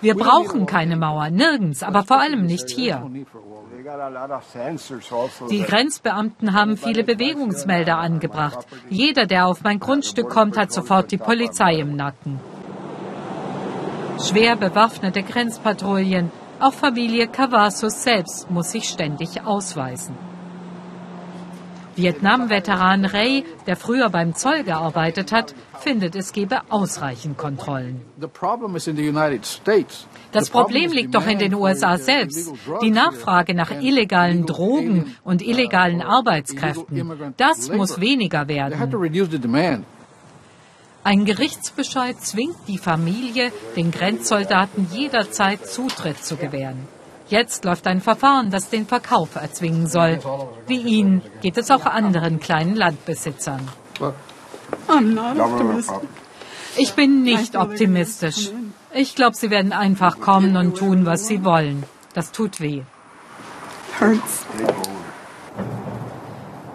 Wir 0.00 0.14
brauchen 0.14 0.66
keine 0.66 0.96
Mauer, 0.96 1.30
nirgends, 1.30 1.82
aber 1.82 2.04
vor 2.04 2.20
allem 2.20 2.46
nicht 2.46 2.70
hier. 2.70 3.08
Die 5.50 5.62
Grenzbeamten 5.62 6.52
haben 6.52 6.76
viele 6.76 7.04
Bewegungsmelder 7.04 7.98
angebracht. 7.98 8.66
Jeder, 8.88 9.26
der 9.26 9.46
auf 9.46 9.62
mein 9.62 9.78
Grundstück 9.78 10.28
kommt, 10.28 10.56
hat 10.56 10.72
sofort 10.72 11.10
die 11.12 11.18
Polizei 11.18 11.76
im 11.76 11.94
Nacken. 11.94 12.40
Schwer 14.20 14.56
bewaffnete 14.56 15.22
Grenzpatrouillen. 15.22 16.32
Auch 16.58 16.72
Familie 16.72 17.28
Cavazos 17.28 18.02
selbst 18.02 18.50
muss 18.50 18.72
sich 18.72 18.88
ständig 18.88 19.44
ausweisen. 19.44 20.16
Vietnam-Veteran 21.96 23.04
Ray, 23.04 23.44
der 23.66 23.76
früher 23.76 24.10
beim 24.10 24.34
Zoll 24.34 24.62
gearbeitet 24.64 25.32
hat, 25.32 25.54
findet, 25.80 26.14
es 26.14 26.32
gebe 26.32 26.60
ausreichend 26.68 27.38
Kontrollen. 27.38 28.02
Das 30.32 30.50
Problem 30.50 30.92
liegt 30.92 31.14
doch 31.14 31.26
in 31.26 31.38
den 31.38 31.54
USA 31.54 31.98
selbst. 31.98 32.52
Die 32.82 32.90
Nachfrage 32.90 33.54
nach 33.54 33.70
illegalen 33.70 34.46
Drogen 34.46 35.16
und 35.24 35.42
illegalen 35.42 36.02
Arbeitskräften, 36.02 37.34
das 37.36 37.70
muss 37.70 38.00
weniger 38.00 38.48
werden. 38.48 38.74
Ein 41.04 41.24
Gerichtsbescheid 41.24 42.20
zwingt 42.20 42.56
die 42.66 42.78
Familie, 42.78 43.52
den 43.76 43.92
Grenzsoldaten 43.92 44.88
jederzeit 44.92 45.64
Zutritt 45.64 46.24
zu 46.24 46.36
gewähren. 46.36 46.88
Jetzt 47.28 47.64
läuft 47.64 47.86
ein 47.88 48.00
Verfahren, 48.00 48.50
das 48.50 48.70
den 48.70 48.86
Verkauf 48.86 49.34
erzwingen 49.34 49.88
soll. 49.88 50.20
Wie 50.68 50.80
ihn 50.80 51.22
geht 51.40 51.58
es 51.58 51.70
auch 51.70 51.84
anderen 51.84 52.38
kleinen 52.38 52.76
Landbesitzern. 52.76 53.68
Ich 56.76 56.92
bin 56.92 57.22
nicht 57.22 57.56
optimistisch. 57.56 58.50
Ich 58.94 59.14
glaube, 59.14 59.36
sie 59.36 59.50
werden 59.50 59.72
einfach 59.72 60.20
kommen 60.20 60.56
und 60.56 60.76
tun, 60.76 61.04
was 61.04 61.26
sie 61.26 61.44
wollen. 61.44 61.84
Das 62.14 62.30
tut 62.32 62.60
weh. 62.60 62.82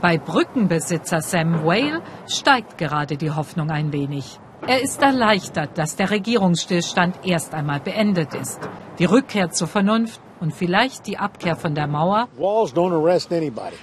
Bei 0.02 0.18
Brückenbesitzer 0.18 1.22
Sam 1.22 1.64
Whale 1.64 2.02
steigt 2.28 2.78
gerade 2.78 3.18
die 3.18 3.32
Hoffnung 3.32 3.70
ein 3.70 3.94
wenig. 3.94 4.40
Er 4.68 4.82
ist 4.82 5.02
erleichtert, 5.02 5.78
dass 5.78 5.96
der 5.96 6.12
Regierungsstillstand 6.12 7.20
erst 7.24 7.54
einmal 7.54 7.80
beendet 7.80 8.34
ist. 8.34 8.60
Die 9.00 9.06
Rückkehr 9.06 9.52
zur 9.52 9.68
Vernunft 9.68 10.20
und 10.42 10.54
vielleicht 10.54 11.08
die 11.08 11.18
Abkehr 11.18 11.56
von 11.56 11.76
der 11.76 11.88
Mauer? 11.88 12.28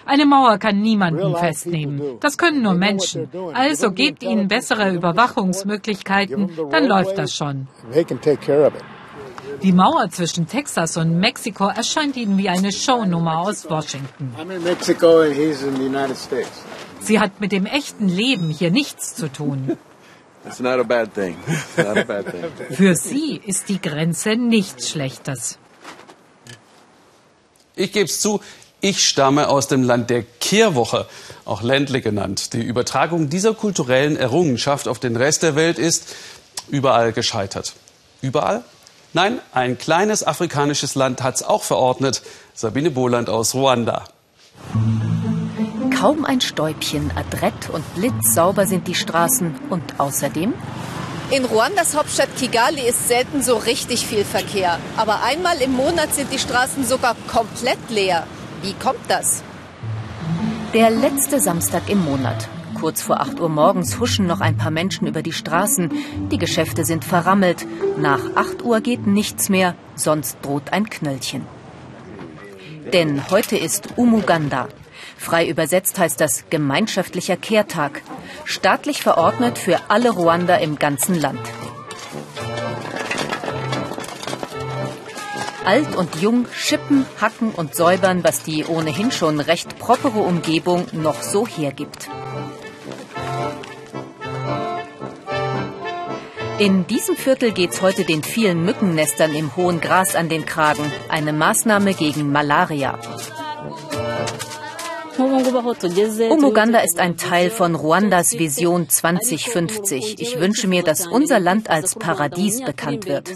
Eine 0.04 0.26
Mauer 0.26 0.58
kann 0.58 0.80
niemanden 0.80 1.34
festnehmen. 1.36 2.18
Das 2.20 2.36
können 2.36 2.62
nur 2.62 2.74
Menschen. 2.74 3.28
Also 3.54 3.92
gebt 3.92 4.22
ihnen 4.22 4.48
bessere 4.48 4.92
Überwachungsmöglichkeiten, 4.92 6.50
dann 6.70 6.86
läuft 6.86 7.16
das 7.16 7.34
schon. 7.34 7.68
Die 9.62 9.72
Mauer 9.72 10.08
zwischen 10.10 10.46
Texas 10.46 10.96
und 10.96 11.18
Mexiko 11.18 11.68
erscheint 11.68 12.16
ihnen 12.16 12.38
wie 12.38 12.48
eine 12.48 12.70
Shownummer 12.70 13.38
aus 13.38 13.68
Washington. 13.68 14.32
Sie 17.00 17.18
hat 17.18 17.40
mit 17.40 17.52
dem 17.52 17.66
echten 17.66 18.08
Leben 18.08 18.50
hier 18.50 18.70
nichts 18.70 19.14
zu 19.14 19.32
tun. 19.32 19.76
Für 22.70 22.94
sie 22.94 23.40
ist 23.44 23.68
die 23.68 23.80
Grenze 23.80 24.36
nichts 24.36 24.90
Schlechtes. 24.90 25.58
Ich 27.78 27.92
gebe 27.92 28.06
es 28.06 28.20
zu, 28.20 28.40
ich 28.80 29.06
stamme 29.06 29.48
aus 29.48 29.68
dem 29.68 29.82
Land 29.82 30.10
der 30.10 30.22
Kehrwoche, 30.22 31.06
auch 31.44 31.62
Ländle 31.62 32.00
genannt. 32.00 32.52
Die 32.52 32.62
Übertragung 32.62 33.28
dieser 33.28 33.54
kulturellen 33.54 34.16
Errungenschaft 34.16 34.88
auf 34.88 34.98
den 34.98 35.16
Rest 35.16 35.42
der 35.42 35.54
Welt 35.54 35.78
ist 35.78 36.14
überall 36.68 37.12
gescheitert. 37.12 37.74
Überall? 38.20 38.64
Nein, 39.12 39.38
ein 39.52 39.78
kleines 39.78 40.26
afrikanisches 40.26 40.96
Land 40.96 41.22
hat 41.22 41.36
es 41.36 41.42
auch 41.42 41.62
verordnet. 41.62 42.22
Sabine 42.52 42.90
Boland 42.90 43.30
aus 43.30 43.54
Ruanda. 43.54 44.04
Kaum 45.96 46.24
ein 46.24 46.40
Stäubchen, 46.40 47.12
adrett 47.16 47.70
und 47.70 47.84
blitzsauber 47.94 48.66
sind 48.66 48.86
die 48.86 48.94
Straßen 48.94 49.54
und 49.70 49.98
außerdem 49.98 50.54
in 51.30 51.44
Ruandas 51.44 51.94
Hauptstadt 51.94 52.34
Kigali 52.36 52.80
ist 52.80 53.06
selten 53.06 53.42
so 53.42 53.56
richtig 53.56 54.06
viel 54.06 54.24
Verkehr. 54.24 54.78
Aber 54.96 55.22
einmal 55.22 55.60
im 55.60 55.72
Monat 55.72 56.14
sind 56.14 56.32
die 56.32 56.38
Straßen 56.38 56.84
sogar 56.86 57.16
komplett 57.26 57.78
leer. 57.90 58.26
Wie 58.62 58.72
kommt 58.72 59.00
das? 59.08 59.42
Der 60.72 60.90
letzte 60.90 61.40
Samstag 61.40 61.88
im 61.88 62.04
Monat. 62.04 62.48
Kurz 62.80 63.02
vor 63.02 63.20
8 63.20 63.40
Uhr 63.40 63.48
morgens 63.48 63.98
huschen 63.98 64.26
noch 64.26 64.40
ein 64.40 64.56
paar 64.56 64.70
Menschen 64.70 65.06
über 65.06 65.22
die 65.22 65.32
Straßen. 65.32 65.90
Die 66.30 66.38
Geschäfte 66.38 66.84
sind 66.84 67.04
verrammelt. 67.04 67.66
Nach 67.98 68.20
8 68.36 68.62
Uhr 68.62 68.80
geht 68.80 69.06
nichts 69.06 69.48
mehr, 69.48 69.74
sonst 69.96 70.38
droht 70.42 70.72
ein 70.72 70.88
Knöllchen. 70.88 71.44
Denn 72.92 73.30
heute 73.30 73.56
ist 73.56 73.88
Umuganda, 73.96 74.68
Frei 75.18 75.46
übersetzt 75.46 75.98
heißt 75.98 76.20
das 76.20 76.44
gemeinschaftlicher 76.48 77.36
Kehrtag. 77.36 78.02
Staatlich 78.44 79.02
verordnet 79.02 79.58
für 79.58 79.78
alle 79.88 80.10
Ruander 80.10 80.60
im 80.60 80.78
ganzen 80.78 81.20
Land. 81.20 81.40
Alt 85.66 85.96
und 85.96 86.16
jung 86.22 86.46
schippen, 86.54 87.04
hacken 87.20 87.50
und 87.50 87.74
säubern, 87.74 88.24
was 88.24 88.42
die 88.42 88.64
ohnehin 88.64 89.10
schon 89.10 89.38
recht 89.38 89.78
propere 89.78 90.20
Umgebung 90.20 90.86
noch 90.92 91.20
so 91.20 91.46
hergibt. 91.46 92.08
In 96.58 96.86
diesem 96.86 97.16
Viertel 97.16 97.52
geht's 97.52 97.82
heute 97.82 98.04
den 98.04 98.22
vielen 98.22 98.64
Mückennestern 98.64 99.34
im 99.34 99.54
hohen 99.56 99.80
Gras 99.80 100.16
an 100.16 100.28
den 100.28 100.46
Kragen. 100.46 100.90
Eine 101.08 101.32
Maßnahme 101.32 101.92
gegen 101.92 102.32
Malaria. 102.32 102.98
Umuganda 105.18 106.78
ist 106.80 106.98
ein 107.00 107.16
Teil 107.16 107.50
von 107.50 107.74
Ruandas 107.74 108.38
Vision 108.38 108.88
2050. 108.88 110.20
Ich 110.20 110.38
wünsche 110.38 110.68
mir, 110.68 110.82
dass 110.82 111.06
unser 111.06 111.40
Land 111.40 111.68
als 111.68 111.96
Paradies 111.96 112.62
bekannt 112.62 113.06
wird. 113.06 113.28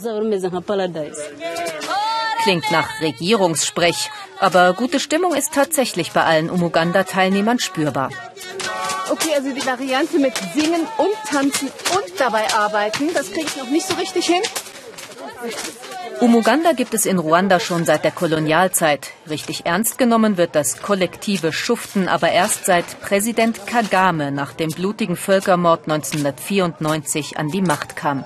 Klingt 2.42 2.70
nach 2.70 3.00
Regierungssprech, 3.00 4.10
aber 4.38 4.72
gute 4.74 5.00
Stimmung 5.00 5.34
ist 5.34 5.54
tatsächlich 5.54 6.12
bei 6.12 6.24
allen 6.24 6.50
Umuganda-Teilnehmern 6.50 7.58
spürbar. 7.58 8.10
Okay, 9.10 9.30
also 9.36 9.52
die 9.52 9.66
Variante 9.66 10.18
mit 10.18 10.32
Singen 10.54 10.86
und 10.98 11.14
Tanzen 11.28 11.68
und 11.68 12.20
dabei 12.20 12.44
arbeiten, 12.54 13.12
das 13.12 13.30
kriege 13.30 13.46
ich 13.46 13.56
noch 13.56 13.70
nicht 13.70 13.86
so 13.86 13.94
richtig 13.94 14.26
hin. 14.26 14.42
Umuganda 16.22 16.70
gibt 16.70 16.94
es 16.94 17.04
in 17.04 17.18
Ruanda 17.18 17.58
schon 17.58 17.84
seit 17.84 18.04
der 18.04 18.12
Kolonialzeit. 18.12 19.10
Richtig 19.28 19.66
ernst 19.66 19.98
genommen 19.98 20.36
wird 20.36 20.54
das 20.54 20.80
kollektive 20.80 21.52
Schuften 21.52 22.06
aber 22.06 22.30
erst 22.30 22.64
seit 22.64 23.00
Präsident 23.00 23.66
Kagame 23.66 24.30
nach 24.30 24.52
dem 24.52 24.70
blutigen 24.70 25.16
Völkermord 25.16 25.88
1994 25.90 27.38
an 27.38 27.48
die 27.48 27.60
Macht 27.60 27.96
kam. 27.96 28.24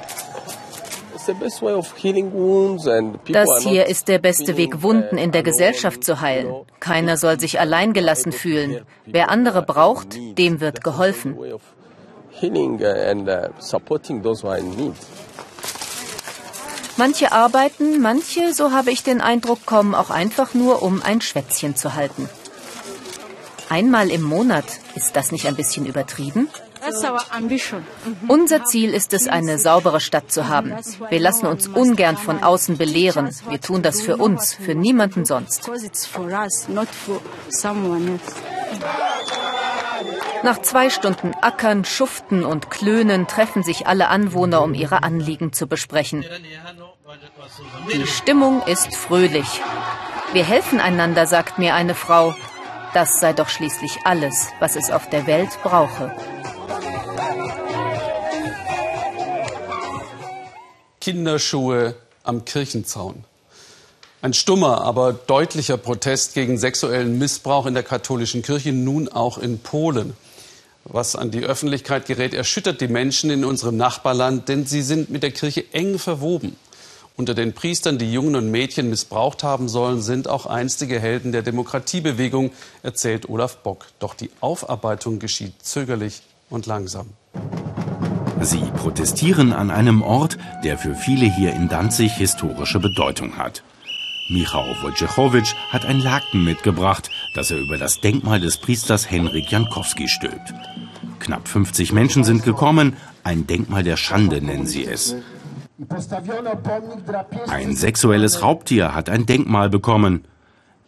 Das 3.32 3.62
hier 3.62 3.86
ist 3.86 4.08
der 4.08 4.18
beste 4.18 4.58
Weg, 4.58 4.82
Wunden 4.82 5.16
in 5.16 5.32
der 5.32 5.42
Gesellschaft 5.42 6.04
zu 6.04 6.20
heilen. 6.20 6.54
Keiner 6.80 7.16
soll 7.16 7.40
sich 7.40 7.58
alleingelassen 7.60 8.32
fühlen. 8.32 8.82
Wer 9.06 9.30
andere 9.30 9.62
braucht, 9.62 10.18
dem 10.36 10.60
wird 10.60 10.84
geholfen. 10.84 11.34
Manche 16.96 17.32
arbeiten, 17.32 18.00
manche, 18.00 18.54
so 18.54 18.72
habe 18.72 18.90
ich 18.90 19.02
den 19.02 19.20
Eindruck, 19.20 19.66
kommen 19.66 19.94
auch 19.94 20.10
einfach 20.10 20.54
nur, 20.54 20.82
um 20.82 21.02
ein 21.02 21.20
Schwätzchen 21.20 21.76
zu 21.76 21.94
halten. 21.94 22.28
Einmal 23.68 24.10
im 24.10 24.22
Monat, 24.22 24.64
ist 24.94 25.16
das 25.16 25.32
nicht 25.32 25.46
ein 25.46 25.56
bisschen 25.56 25.86
übertrieben? 25.86 26.48
Unser 28.28 28.64
Ziel 28.64 28.94
ist 28.94 29.12
es, 29.12 29.26
eine 29.26 29.58
saubere 29.58 30.00
Stadt 30.00 30.30
zu 30.30 30.48
haben. 30.48 30.74
Wir 31.10 31.20
lassen 31.20 31.46
uns 31.46 31.66
ungern 31.66 32.16
von 32.16 32.42
außen 32.42 32.76
belehren. 32.78 33.30
Wir 33.48 33.60
tun 33.60 33.82
das 33.82 34.00
für 34.00 34.16
uns, 34.16 34.54
für 34.54 34.74
niemanden 34.74 35.24
sonst. 35.24 35.68
Nach 40.42 40.62
zwei 40.62 40.90
Stunden 40.90 41.34
Ackern, 41.40 41.84
Schuften 41.84 42.44
und 42.44 42.70
Klönen 42.70 43.26
treffen 43.26 43.62
sich 43.62 43.86
alle 43.86 44.08
Anwohner, 44.08 44.62
um 44.62 44.74
ihre 44.74 45.02
Anliegen 45.02 45.52
zu 45.52 45.66
besprechen. 45.66 46.24
Die 47.92 48.06
Stimmung 48.06 48.62
ist 48.66 48.94
fröhlich. 48.94 49.46
Wir 50.32 50.44
helfen 50.44 50.80
einander, 50.80 51.26
sagt 51.26 51.58
mir 51.58 51.74
eine 51.74 51.94
Frau. 51.94 52.34
Das 52.94 53.20
sei 53.20 53.32
doch 53.32 53.48
schließlich 53.48 53.98
alles, 54.04 54.48
was 54.60 54.76
es 54.76 54.90
auf 54.90 55.08
der 55.08 55.26
Welt 55.26 55.50
brauche. 55.62 56.14
Kinderschuhe 61.00 61.94
am 62.24 62.44
Kirchenzaun. 62.44 63.24
Ein 64.22 64.32
stummer, 64.32 64.80
aber 64.80 65.12
deutlicher 65.12 65.76
Protest 65.76 66.34
gegen 66.34 66.58
sexuellen 66.58 67.18
Missbrauch 67.18 67.66
in 67.66 67.74
der 67.74 67.82
katholischen 67.82 68.42
Kirche, 68.42 68.72
nun 68.72 69.08
auch 69.08 69.38
in 69.38 69.60
Polen. 69.60 70.14
Was 70.84 71.16
an 71.16 71.30
die 71.30 71.44
Öffentlichkeit 71.44 72.06
gerät, 72.06 72.34
erschüttert 72.34 72.80
die 72.80 72.88
Menschen 72.88 73.30
in 73.30 73.44
unserem 73.44 73.76
Nachbarland, 73.76 74.48
denn 74.48 74.66
sie 74.66 74.82
sind 74.82 75.10
mit 75.10 75.22
der 75.22 75.32
Kirche 75.32 75.64
eng 75.72 75.98
verwoben. 75.98 76.56
Unter 77.18 77.32
den 77.32 77.54
Priestern, 77.54 77.96
die 77.96 78.12
Jungen 78.12 78.36
und 78.36 78.50
Mädchen 78.50 78.90
missbraucht 78.90 79.42
haben 79.42 79.70
sollen, 79.70 80.02
sind 80.02 80.28
auch 80.28 80.44
einstige 80.44 81.00
Helden 81.00 81.32
der 81.32 81.40
Demokratiebewegung, 81.40 82.50
erzählt 82.82 83.30
Olaf 83.30 83.56
Bock. 83.62 83.86
Doch 84.00 84.12
die 84.12 84.30
Aufarbeitung 84.40 85.18
geschieht 85.18 85.54
zögerlich 85.62 86.20
und 86.50 86.66
langsam. 86.66 87.06
Sie 88.42 88.62
protestieren 88.76 89.54
an 89.54 89.70
einem 89.70 90.02
Ort, 90.02 90.36
der 90.62 90.76
für 90.76 90.94
viele 90.94 91.24
hier 91.24 91.54
in 91.54 91.70
Danzig 91.70 92.12
historische 92.12 92.80
Bedeutung 92.80 93.38
hat. 93.38 93.62
Michał 94.28 94.66
Wojciechowicz 94.82 95.54
hat 95.70 95.86
ein 95.86 96.00
Laken 96.00 96.44
mitgebracht, 96.44 97.10
das 97.34 97.50
er 97.50 97.58
über 97.58 97.78
das 97.78 98.00
Denkmal 98.00 98.40
des 98.40 98.58
Priesters 98.58 99.10
Henrik 99.10 99.50
Jankowski 99.50 100.08
stülpt. 100.08 100.52
Knapp 101.20 101.48
50 101.48 101.92
Menschen 101.92 102.24
sind 102.24 102.42
gekommen, 102.42 102.96
ein 103.24 103.46
Denkmal 103.46 103.84
der 103.84 103.96
Schande 103.96 104.42
nennen 104.42 104.66
sie 104.66 104.84
es. 104.84 105.16
Ein 107.48 107.76
sexuelles 107.76 108.42
Raubtier 108.42 108.94
hat 108.94 109.10
ein 109.10 109.26
Denkmal 109.26 109.68
bekommen. 109.68 110.24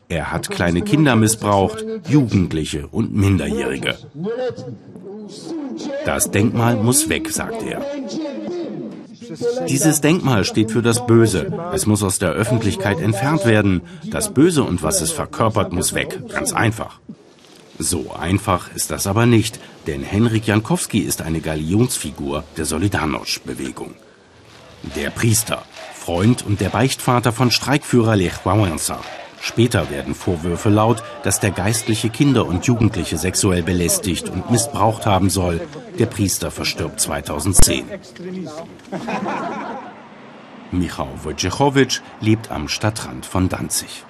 Er 0.08 0.32
hat 0.32 0.48
kleine 0.48 0.80
Kinder 0.80 1.14
missbraucht, 1.14 1.84
Jugendliche 2.08 2.86
und 2.86 3.14
Minderjährige. 3.14 3.98
Das 6.06 6.30
Denkmal 6.30 6.76
muss 6.76 7.10
weg, 7.10 7.30
sagt 7.30 7.62
er. 7.62 7.82
Dieses 9.68 10.00
Denkmal 10.00 10.44
steht 10.44 10.70
für 10.70 10.80
das 10.80 11.06
Böse. 11.06 11.52
Es 11.74 11.84
muss 11.84 12.02
aus 12.02 12.18
der 12.18 12.30
Öffentlichkeit 12.30 12.98
entfernt 12.98 13.44
werden. 13.44 13.82
Das 14.10 14.32
Böse 14.32 14.64
und 14.64 14.82
was 14.82 15.02
es 15.02 15.10
verkörpert, 15.10 15.70
muss 15.72 15.92
weg. 15.92 16.18
Ganz 16.30 16.54
einfach. 16.54 17.00
So 17.78 18.12
einfach 18.12 18.74
ist 18.74 18.90
das 18.90 19.06
aber 19.06 19.26
nicht, 19.26 19.60
denn 19.86 20.02
Henrik 20.02 20.46
Jankowski 20.46 21.00
ist 21.00 21.20
eine 21.20 21.40
Galionsfigur 21.40 22.44
der 22.56 22.64
Solidarność-Bewegung. 22.64 23.94
Der 24.82 25.10
Priester, 25.10 25.62
Freund 25.94 26.44
und 26.46 26.60
der 26.60 26.68
Beichtvater 26.68 27.32
von 27.32 27.50
Streikführer 27.50 28.16
Lech 28.16 28.44
Wałęsa. 28.44 28.98
Später 29.40 29.90
werden 29.90 30.14
Vorwürfe 30.14 30.68
laut, 30.68 31.02
dass 31.22 31.40
der 31.40 31.50
Geistliche 31.50 32.10
Kinder 32.10 32.46
und 32.46 32.66
Jugendliche 32.66 33.18
sexuell 33.18 33.62
belästigt 33.62 34.28
und 34.28 34.50
missbraucht 34.50 35.06
haben 35.06 35.30
soll. 35.30 35.60
Der 35.98 36.06
Priester 36.06 36.50
verstirbt 36.50 37.00
2010. 37.00 37.84
Michał 40.70 41.08
Wojciechowicz 41.22 42.02
lebt 42.20 42.50
am 42.50 42.68
Stadtrand 42.68 43.26
von 43.26 43.48
Danzig. 43.48 44.04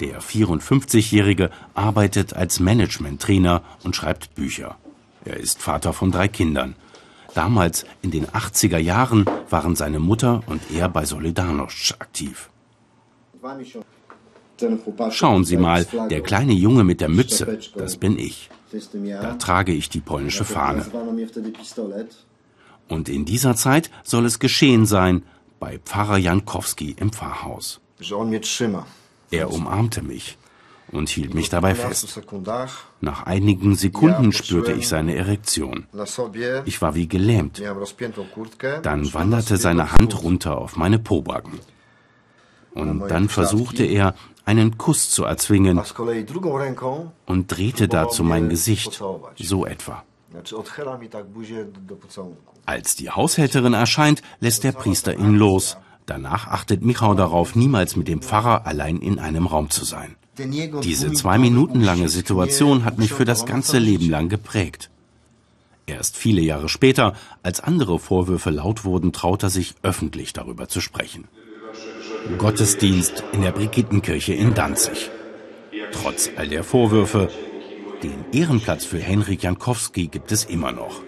Der 0.00 0.20
54-Jährige 0.20 1.50
arbeitet 1.74 2.34
als 2.34 2.58
Management-Trainer 2.60 3.62
und 3.84 3.94
schreibt 3.94 4.34
Bücher. 4.34 4.76
Er 5.24 5.36
ist 5.36 5.62
Vater 5.62 5.92
von 5.92 6.10
drei 6.10 6.28
Kindern. 6.28 6.74
Damals, 7.34 7.84
in 8.02 8.10
den 8.10 8.26
80er 8.26 8.78
Jahren, 8.78 9.24
waren 9.48 9.74
seine 9.76 9.98
Mutter 9.98 10.42
und 10.46 10.60
er 10.70 10.88
bei 10.88 11.04
Solidarność 11.04 11.94
aktiv. 11.98 12.50
Schauen 15.10 15.44
Sie 15.44 15.56
mal, 15.56 15.84
der 16.10 16.20
kleine 16.20 16.52
Junge 16.52 16.84
mit 16.84 17.00
der 17.00 17.08
Mütze, 17.08 17.58
das 17.74 17.96
bin 17.96 18.18
ich. 18.18 18.50
Da 19.02 19.34
trage 19.34 19.72
ich 19.72 19.88
die 19.88 20.00
polnische 20.00 20.44
Fahne. 20.44 20.86
Und 22.88 23.08
in 23.08 23.24
dieser 23.24 23.56
Zeit 23.56 23.90
soll 24.04 24.26
es 24.26 24.38
geschehen 24.38 24.86
sein, 24.86 25.22
bei 25.58 25.78
Pfarrer 25.78 26.18
Jankowski 26.18 26.96
im 26.98 27.12
Pfarrhaus. 27.12 27.80
Er 29.30 29.50
umarmte 29.50 30.02
mich 30.02 30.36
und 30.92 31.08
hielt 31.08 31.34
mich 31.34 31.48
dabei 31.48 31.74
fest. 31.74 32.20
Nach 33.00 33.24
einigen 33.24 33.74
Sekunden 33.74 34.32
spürte 34.32 34.72
ich 34.72 34.88
seine 34.88 35.16
Erektion. 35.16 35.86
Ich 36.64 36.82
war 36.82 36.94
wie 36.94 37.08
gelähmt. 37.08 37.60
Dann 38.82 39.14
wanderte 39.14 39.56
seine 39.56 39.92
Hand 39.92 40.22
runter 40.22 40.58
auf 40.58 40.76
meine 40.76 40.98
Pobacken. 40.98 41.58
Und 42.74 43.08
dann 43.08 43.28
versuchte 43.28 43.84
er, 43.84 44.14
einen 44.44 44.76
Kuss 44.76 45.10
zu 45.10 45.24
erzwingen 45.24 45.80
und 47.26 47.46
drehte 47.46 47.88
dazu 47.88 48.24
mein 48.24 48.48
Gesicht, 48.48 49.02
so 49.36 49.66
etwa. 49.66 50.02
Als 52.64 52.96
die 52.96 53.10
Haushälterin 53.10 53.74
erscheint, 53.74 54.22
lässt 54.40 54.64
der 54.64 54.72
Priester 54.72 55.16
ihn 55.16 55.36
los. 55.36 55.76
Danach 56.06 56.48
achtet 56.48 56.82
Michał 56.82 57.14
darauf, 57.14 57.54
niemals 57.54 57.94
mit 57.96 58.08
dem 58.08 58.22
Pfarrer 58.22 58.66
allein 58.66 58.98
in 58.98 59.18
einem 59.20 59.46
Raum 59.46 59.70
zu 59.70 59.84
sein. 59.84 60.16
Diese 60.38 61.12
zwei 61.12 61.36
Minuten 61.36 61.82
lange 61.82 62.08
Situation 62.08 62.84
hat 62.86 62.98
mich 62.98 63.12
für 63.12 63.26
das 63.26 63.44
ganze 63.44 63.78
Leben 63.78 64.08
lang 64.08 64.30
geprägt. 64.30 64.88
Erst 65.86 66.16
viele 66.16 66.40
Jahre 66.40 66.70
später, 66.70 67.14
als 67.42 67.60
andere 67.60 67.98
Vorwürfe 67.98 68.48
laut 68.50 68.84
wurden, 68.84 69.12
traut 69.12 69.42
er 69.42 69.50
sich 69.50 69.74
öffentlich 69.82 70.32
darüber 70.32 70.68
zu 70.68 70.80
sprechen. 70.80 71.28
Gottesdienst 72.38 73.24
in 73.32 73.42
der 73.42 73.52
Brigittenkirche 73.52 74.32
in 74.32 74.54
Danzig. 74.54 75.10
Trotz 75.92 76.30
all 76.36 76.48
der 76.48 76.64
Vorwürfe, 76.64 77.28
den 78.02 78.24
Ehrenplatz 78.32 78.86
für 78.86 78.98
Henrik 78.98 79.42
Jankowski 79.42 80.06
gibt 80.06 80.32
es 80.32 80.44
immer 80.44 80.72
noch. 80.72 81.02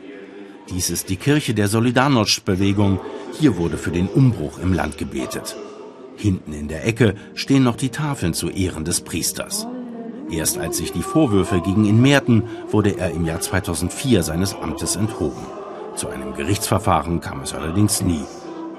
Dies 0.69 0.91
ist 0.91 1.09
die 1.09 1.17
Kirche 1.17 1.55
der 1.55 1.69
Solidarność-Bewegung. 1.69 3.01
Hier 3.39 3.57
wurde 3.57 3.79
für 3.79 3.91
den 3.91 4.09
Umbruch 4.09 4.59
im 4.59 4.75
Land 4.75 4.99
gebetet. 4.99 5.57
Hinten 6.17 6.53
in 6.53 6.69
der 6.69 6.87
Ecke 6.87 7.15
stehen 7.35 7.65
noch 7.65 7.77
die 7.77 7.91
Tafeln 7.91 8.35
zu 8.35 8.49
Ehren 8.49 8.85
des 8.85 9.01
Priesters. 9.01 9.67
Erst 10.31 10.59
als 10.59 10.79
sich 10.79 10.93
die 10.93 11.03
Vorwürfe 11.03 11.61
gegen 11.61 11.85
ihn 11.85 12.01
mehrten, 12.01 12.45
wurde 12.71 12.99
er 12.99 13.11
im 13.11 13.27
Jahr 13.27 13.41
2004 13.41 14.23
seines 14.23 14.55
Amtes 14.55 14.97
enthoben. 14.97 15.43
Zu 15.97 16.09
einem 16.09 16.35
Gerichtsverfahren 16.35 17.21
kam 17.21 17.43
es 17.43 17.53
allerdings 17.53 18.01
nie. 18.01 18.25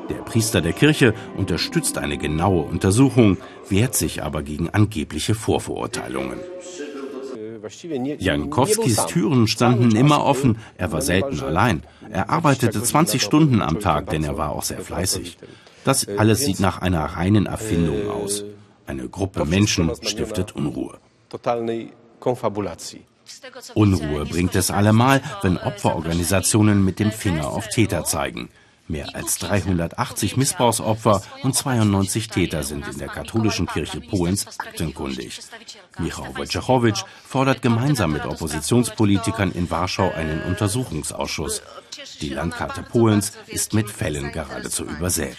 Der 0.09 0.15
Priester 0.15 0.61
der 0.61 0.73
Kirche 0.73 1.13
unterstützt 1.35 1.97
eine 1.97 2.17
genaue 2.17 2.63
Untersuchung, 2.63 3.37
wehrt 3.69 3.95
sich 3.95 4.23
aber 4.23 4.43
gegen 4.43 4.69
angebliche 4.69 5.33
Vorverurteilungen. 5.33 6.39
Jankowskis 8.19 9.05
Türen 9.07 9.47
standen 9.47 9.95
immer 9.95 10.23
offen, 10.23 10.57
er 10.77 10.91
war 10.91 11.01
selten 11.01 11.39
allein. 11.39 11.83
Er 12.11 12.29
arbeitete 12.29 12.83
20 12.83 13.21
Stunden 13.21 13.61
am 13.61 13.79
Tag, 13.79 14.09
denn 14.09 14.23
er 14.23 14.37
war 14.37 14.51
auch 14.51 14.63
sehr 14.63 14.81
fleißig. 14.81 15.37
Das 15.85 16.07
alles 16.07 16.39
sieht 16.39 16.59
nach 16.59 16.79
einer 16.81 17.05
reinen 17.05 17.45
Erfindung 17.45 18.09
aus. 18.09 18.43
Eine 18.87 19.07
Gruppe 19.07 19.45
Menschen 19.45 19.91
stiftet 20.01 20.55
Unruhe. 20.55 20.97
Unruhe 23.75 24.25
bringt 24.25 24.55
es 24.55 24.71
allemal, 24.71 25.21
wenn 25.41 25.57
Opferorganisationen 25.57 26.83
mit 26.83 26.99
dem 26.99 27.11
Finger 27.11 27.49
auf 27.49 27.67
Täter 27.69 28.03
zeigen. 28.03 28.49
Mehr 28.87 29.15
als 29.15 29.39
380 29.39 30.37
Missbrauchsopfer 30.37 31.23
und 31.41 31.55
92 31.55 32.27
Täter 32.29 32.61
sind 32.61 32.87
in 32.87 32.99
der 32.99 33.07
katholischen 33.07 33.65
Kirche 33.65 33.99
Polens 33.99 34.45
aktenkundig. 34.59 35.39
Michał 35.97 36.35
Wojciechowicz 36.35 37.03
fordert 37.27 37.63
gemeinsam 37.63 38.11
mit 38.11 38.25
Oppositionspolitikern 38.25 39.51
in 39.51 39.71
Warschau 39.71 40.11
einen 40.11 40.43
Untersuchungsausschuss. 40.43 41.63
Die 42.21 42.29
Landkarte 42.29 42.83
Polens 42.83 43.31
ist 43.47 43.73
mit 43.73 43.89
Fällen 43.89 44.31
geradezu 44.31 44.83
übersät. 44.83 45.37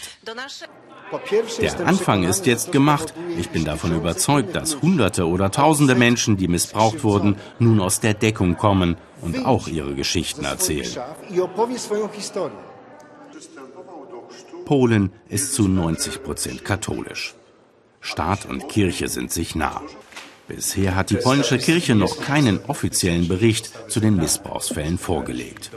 Der 1.61 1.87
Anfang 1.87 2.23
ist 2.23 2.45
jetzt 2.45 2.71
gemacht. 2.71 3.13
Ich 3.37 3.49
bin 3.49 3.63
davon 3.63 3.95
überzeugt, 3.95 4.55
dass 4.55 4.81
Hunderte 4.81 5.27
oder 5.27 5.51
Tausende 5.51 5.95
Menschen, 5.95 6.35
die 6.37 6.47
missbraucht 6.47 7.03
wurden, 7.03 7.37
nun 7.59 7.79
aus 7.79 7.99
der 8.01 8.13
Deckung 8.13 8.57
kommen 8.57 8.97
und 9.21 9.45
auch 9.45 9.67
ihre 9.67 9.95
Geschichten 9.95 10.43
erzählen. 10.43 10.97
Polen 14.65 15.13
ist 15.29 15.53
zu 15.53 15.67
90 15.67 16.23
Prozent 16.23 16.65
katholisch. 16.65 17.35
Staat 18.01 18.45
und 18.45 18.67
Kirche 18.67 19.07
sind 19.07 19.31
sich 19.31 19.55
nah. 19.55 19.81
Bisher 20.47 20.95
hat 20.95 21.09
die 21.09 21.17
polnische 21.17 21.57
Kirche 21.57 21.95
noch 21.95 22.21
keinen 22.21 22.59
offiziellen 22.67 23.27
Bericht 23.27 23.71
zu 23.89 23.99
den 23.99 24.15
Missbrauchsfällen 24.15 24.97
vorgelegt. 24.97 25.71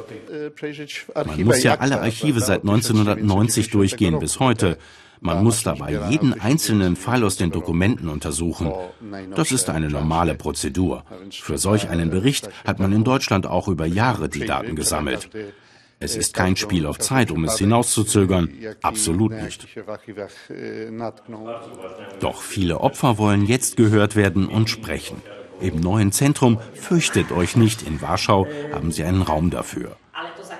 Man 1.14 1.44
muss 1.44 1.62
ja 1.62 1.78
alle 1.78 2.00
Archive 2.00 2.40
seit 2.40 2.62
1990 2.62 3.70
durchgehen 3.70 4.18
bis 4.18 4.38
heute. 4.38 4.78
Man 5.20 5.44
muss 5.44 5.62
dabei 5.62 6.09
jeden 6.09 6.40
einzelnen 6.40 6.96
Fall 6.96 7.24
aus 7.24 7.37
den 7.37 7.50
Dokumenten 7.50 8.09
untersuchen. 8.09 8.72
Das 9.35 9.52
ist 9.52 9.68
eine 9.68 9.90
normale 9.90 10.35
Prozedur. 10.35 11.04
Für 11.30 11.59
solch 11.59 11.88
einen 11.88 12.11
Bericht 12.11 12.48
hat 12.64 12.78
man 12.78 12.92
in 12.92 13.04
Deutschland 13.04 13.46
auch 13.46 13.68
über 13.68 13.87
Jahre 13.87 14.28
die 14.28 14.46
Daten 14.46 14.76
gesammelt. 14.76 15.28
Es 16.02 16.16
ist 16.16 16.32
kein 16.32 16.56
Spiel 16.56 16.86
auf 16.86 16.98
Zeit, 16.98 17.30
um 17.30 17.44
es 17.44 17.58
hinauszuzögern. 17.58 18.50
Absolut 18.82 19.32
nicht. 19.32 19.66
Doch 22.20 22.40
viele 22.40 22.80
Opfer 22.80 23.18
wollen 23.18 23.44
jetzt 23.44 23.76
gehört 23.76 24.16
werden 24.16 24.48
und 24.48 24.70
sprechen. 24.70 25.22
Im 25.60 25.78
neuen 25.78 26.10
Zentrum 26.10 26.58
Fürchtet 26.72 27.32
euch 27.32 27.54
nicht 27.54 27.82
in 27.82 28.00
Warschau 28.00 28.46
haben 28.72 28.92
sie 28.92 29.04
einen 29.04 29.20
Raum 29.20 29.50
dafür. 29.50 29.96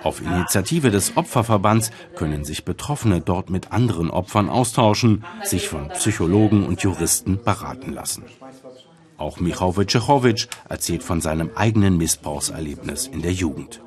Auf 0.03 0.21
Initiative 0.21 0.91
des 0.91 1.17
Opferverbands 1.17 1.91
können 2.17 2.45
sich 2.45 2.65
Betroffene 2.67 3.23
dort 3.23 3.49
mit 3.49 3.73
anderen 3.73 4.11
Opfern 4.11 4.51
austauschen, 4.51 5.25
sich 5.43 5.69
von 5.69 5.89
Psychologen 5.89 6.67
und 6.67 6.83
Juristen 6.83 7.43
beraten 7.43 7.93
lassen. 7.93 8.25
Auch 9.17 9.41
Michał 9.41 9.77
Wojciechowicz 9.77 10.49
erzählt 10.69 11.03
von 11.03 11.21
seinem 11.21 11.51
eigenen 11.55 11.97
Missbrauchserlebnis 11.97 13.07
in 13.07 13.23
der 13.23 13.33
Jugend. 13.33 13.81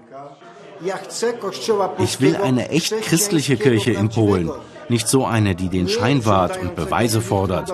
Ich 1.99 2.21
will 2.21 2.35
eine 2.35 2.69
echt 2.69 3.01
christliche 3.01 3.57
Kirche 3.57 3.91
in 3.91 4.09
Polen, 4.09 4.51
nicht 4.89 5.07
so 5.07 5.25
eine, 5.25 5.55
die 5.55 5.69
den 5.69 5.87
Schein 5.87 6.25
wahrt 6.25 6.59
und 6.61 6.75
Beweise 6.75 7.21
fordert. 7.21 7.73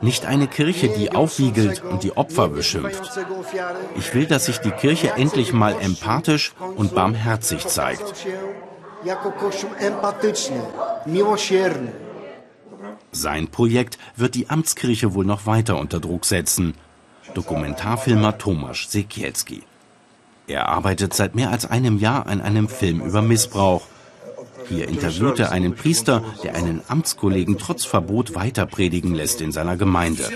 Nicht 0.00 0.26
eine 0.26 0.48
Kirche, 0.48 0.88
die 0.88 1.12
aufwiegelt 1.12 1.82
und 1.82 2.02
die 2.02 2.16
Opfer 2.16 2.48
beschimpft. 2.48 3.18
Ich 3.96 4.14
will, 4.14 4.26
dass 4.26 4.46
sich 4.46 4.58
die 4.58 4.72
Kirche 4.72 5.12
endlich 5.12 5.52
mal 5.52 5.76
empathisch 5.80 6.52
und 6.76 6.94
barmherzig 6.94 7.66
zeigt. 7.66 8.26
Sein 13.12 13.48
Projekt 13.48 13.98
wird 14.16 14.34
die 14.34 14.50
Amtskirche 14.50 15.14
wohl 15.14 15.24
noch 15.24 15.46
weiter 15.46 15.78
unter 15.78 16.00
Druck 16.00 16.24
setzen. 16.24 16.74
Dokumentarfilmer 17.34 18.38
Tomasz 18.38 18.90
Sekielski. 18.90 19.62
Er 20.46 20.68
arbeitet 20.68 21.14
seit 21.14 21.34
mehr 21.34 21.50
als 21.50 21.66
einem 21.66 21.98
Jahr 21.98 22.26
an 22.26 22.40
einem 22.40 22.68
Film 22.68 23.00
über 23.00 23.22
Missbrauch. 23.22 23.82
Hier 24.68 24.88
interviewt 24.88 25.38
er 25.38 25.52
einen 25.52 25.74
Priester, 25.74 26.22
der 26.42 26.54
einen 26.54 26.80
Amtskollegen 26.88 27.58
trotz 27.58 27.84
Verbot 27.84 28.34
weiter 28.34 28.66
predigen 28.66 29.14
lässt 29.14 29.40
in 29.40 29.52
seiner 29.52 29.76
Gemeinde. 29.76 30.28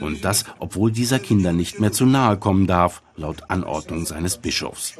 Und 0.00 0.24
das, 0.24 0.44
obwohl 0.58 0.90
dieser 0.90 1.18
Kinder 1.18 1.52
nicht 1.52 1.80
mehr 1.80 1.92
zu 1.92 2.06
nahe 2.06 2.36
kommen 2.36 2.66
darf, 2.66 3.02
laut 3.16 3.44
Anordnung 3.48 4.06
seines 4.06 4.38
Bischofs. 4.38 4.94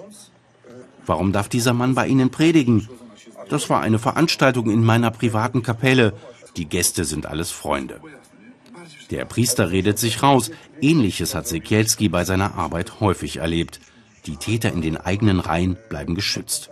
Warum 1.07 1.33
darf 1.33 1.49
dieser 1.49 1.73
Mann 1.73 1.95
bei 1.95 2.07
Ihnen 2.07 2.31
predigen? 2.31 2.89
Das 3.49 3.69
war 3.69 3.81
eine 3.81 3.99
Veranstaltung 3.99 4.71
in 4.71 4.85
meiner 4.85 5.11
privaten 5.11 5.63
Kapelle. 5.63 6.13
Die 6.57 6.67
Gäste 6.67 7.05
sind 7.05 7.27
alles 7.27 7.51
Freunde. 7.51 8.01
Der 9.11 9.25
Priester 9.25 9.73
redet 9.73 9.99
sich 9.99 10.23
raus. 10.23 10.53
Ähnliches 10.81 11.35
hat 11.35 11.49
Sekielski 11.49 12.09
bei 12.09 12.25
seiner 12.25 12.55
Arbeit 12.55 13.01
häufig 13.01 13.39
erlebt. 13.39 13.81
Die 14.27 14.37
Täter 14.37 14.73
in 14.73 14.83
den 14.83 14.97
eigenen 14.97 15.41
Reihen 15.41 15.77
bleiben 15.89 16.15
geschützt. 16.15 16.71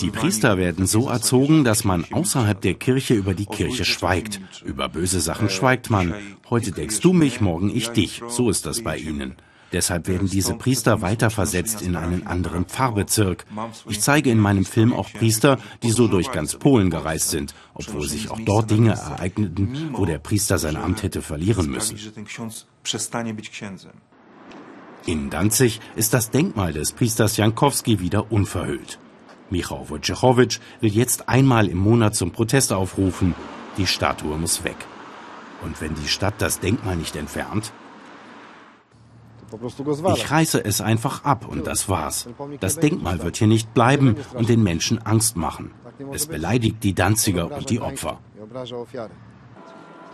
Die 0.00 0.10
Priester 0.10 0.56
werden 0.56 0.86
so 0.86 1.08
erzogen, 1.08 1.62
dass 1.64 1.84
man 1.84 2.06
außerhalb 2.10 2.60
der 2.60 2.74
Kirche 2.74 3.14
über 3.14 3.34
die 3.34 3.46
Kirche 3.46 3.84
schweigt. 3.84 4.40
Über 4.64 4.88
böse 4.88 5.20
Sachen 5.20 5.50
schweigt 5.50 5.90
man. 5.90 6.14
Heute 6.48 6.72
deckst 6.72 7.04
du 7.04 7.12
mich, 7.12 7.40
morgen 7.40 7.74
ich 7.74 7.88
dich. 7.88 8.22
So 8.28 8.48
ist 8.48 8.66
das 8.66 8.82
bei 8.82 8.96
ihnen. 8.96 9.36
Deshalb 9.72 10.06
werden 10.06 10.28
diese 10.28 10.54
Priester 10.54 11.00
weiterversetzt 11.00 11.80
in 11.80 11.96
einen 11.96 12.26
anderen 12.26 12.66
Pfarrbezirk. 12.66 13.46
Ich 13.88 14.00
zeige 14.00 14.30
in 14.30 14.38
meinem 14.38 14.66
Film 14.66 14.92
auch 14.92 15.10
Priester, 15.10 15.58
die 15.82 15.92
so 15.92 16.08
durch 16.08 16.30
ganz 16.30 16.56
Polen 16.56 16.90
gereist 16.90 17.30
sind, 17.30 17.54
obwohl 17.74 18.06
sich 18.06 18.30
auch 18.30 18.40
dort 18.40 18.70
Dinge 18.70 18.92
ereigneten, 18.92 19.90
wo 19.92 20.04
der 20.04 20.18
Priester 20.18 20.58
sein 20.58 20.76
Amt 20.76 21.02
hätte 21.02 21.22
verlieren 21.22 21.70
müssen. 21.70 21.98
In 25.04 25.30
Danzig 25.30 25.80
ist 25.96 26.14
das 26.14 26.30
Denkmal 26.30 26.72
des 26.72 26.92
Priesters 26.92 27.36
Jankowski 27.36 27.98
wieder 27.98 28.30
unverhüllt. 28.30 29.00
Michał 29.50 29.88
Wojciechowicz 29.88 30.60
will 30.80 30.92
jetzt 30.92 31.28
einmal 31.28 31.66
im 31.66 31.78
Monat 31.78 32.14
zum 32.14 32.30
Protest 32.30 32.72
aufrufen. 32.72 33.34
Die 33.76 33.86
Statue 33.86 34.38
muss 34.38 34.62
weg. 34.62 34.76
Und 35.64 35.80
wenn 35.80 35.94
die 35.94 36.08
Stadt 36.08 36.34
das 36.38 36.60
Denkmal 36.60 36.96
nicht 36.96 37.16
entfernt? 37.16 37.72
Ich 40.14 40.30
reiße 40.30 40.64
es 40.64 40.80
einfach 40.80 41.24
ab 41.24 41.46
und 41.48 41.66
das 41.66 41.88
war's. 41.88 42.28
Das 42.60 42.78
Denkmal 42.78 43.22
wird 43.22 43.36
hier 43.36 43.48
nicht 43.48 43.74
bleiben 43.74 44.16
und 44.34 44.48
den 44.48 44.62
Menschen 44.62 45.04
Angst 45.04 45.36
machen. 45.36 45.72
Es 46.12 46.26
beleidigt 46.26 46.82
die 46.84 46.94
Danziger 46.94 47.50
und 47.50 47.68
die 47.70 47.80
Opfer. 47.80 48.18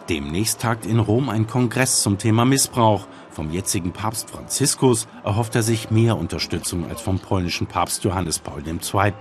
Demnächst 0.09 0.61
tagt 0.63 0.87
in 0.87 0.99
Rom 0.99 1.29
ein 1.29 1.47
Kongress 1.47 2.01
zum 2.01 2.17
Thema 2.17 2.47
Missbrauch. 2.47 3.07
Vom 3.39 3.53
jetzigen 3.53 3.93
Papst 3.93 4.31
Franziskus 4.31 5.07
erhofft 5.23 5.55
er 5.55 5.63
sich 5.63 5.93
mehr 5.93 6.17
Unterstützung 6.17 6.91
als 6.91 7.01
vom 7.01 7.21
polnischen 7.21 7.69
Papst 7.69 8.03
Johannes 8.03 8.41
Paul 8.41 8.65
II. 8.67 9.13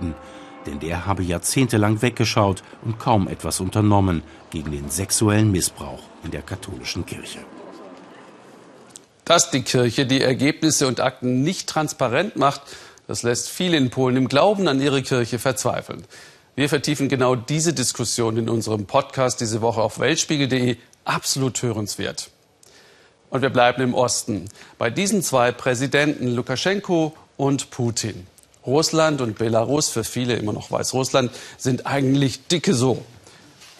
Denn 0.66 0.80
der 0.80 1.06
habe 1.06 1.22
jahrzehntelang 1.22 2.02
weggeschaut 2.02 2.64
und 2.84 2.98
kaum 2.98 3.28
etwas 3.28 3.60
unternommen 3.60 4.24
gegen 4.50 4.72
den 4.72 4.90
sexuellen 4.90 5.52
Missbrauch 5.52 6.02
in 6.24 6.32
der 6.32 6.42
katholischen 6.42 7.06
Kirche. 7.06 7.38
Dass 9.24 9.52
die 9.52 9.62
Kirche 9.62 10.04
die 10.04 10.20
Ergebnisse 10.20 10.88
und 10.88 10.98
Akten 10.98 11.42
nicht 11.44 11.68
transparent 11.68 12.34
macht, 12.34 12.62
das 13.06 13.22
lässt 13.22 13.48
viele 13.48 13.76
in 13.76 13.90
Polen 13.90 14.16
im 14.16 14.26
Glauben 14.26 14.66
an 14.66 14.80
ihre 14.80 15.02
Kirche 15.02 15.38
verzweifeln. 15.38 16.02
Wir 16.56 16.68
vertiefen 16.68 17.08
genau 17.08 17.36
diese 17.36 17.72
Diskussion 17.72 18.36
in 18.36 18.48
unserem 18.48 18.86
Podcast 18.86 19.40
diese 19.40 19.60
Woche 19.60 19.80
auf 19.80 20.00
weltspiegel.de. 20.00 20.76
Absolut 21.04 21.62
hörenswert. 21.62 22.32
Und 23.30 23.42
wir 23.42 23.50
bleiben 23.50 23.82
im 23.82 23.94
Osten. 23.94 24.48
Bei 24.78 24.90
diesen 24.90 25.22
zwei 25.22 25.52
Präsidenten, 25.52 26.28
Lukaschenko 26.28 27.14
und 27.36 27.70
Putin. 27.70 28.26
Russland 28.66 29.20
und 29.20 29.38
Belarus, 29.38 29.88
für 29.88 30.04
viele 30.04 30.34
immer 30.36 30.52
noch 30.52 30.70
Weißrussland, 30.70 31.30
sind 31.56 31.86
eigentlich 31.86 32.46
dicke 32.48 32.74
so. 32.74 33.02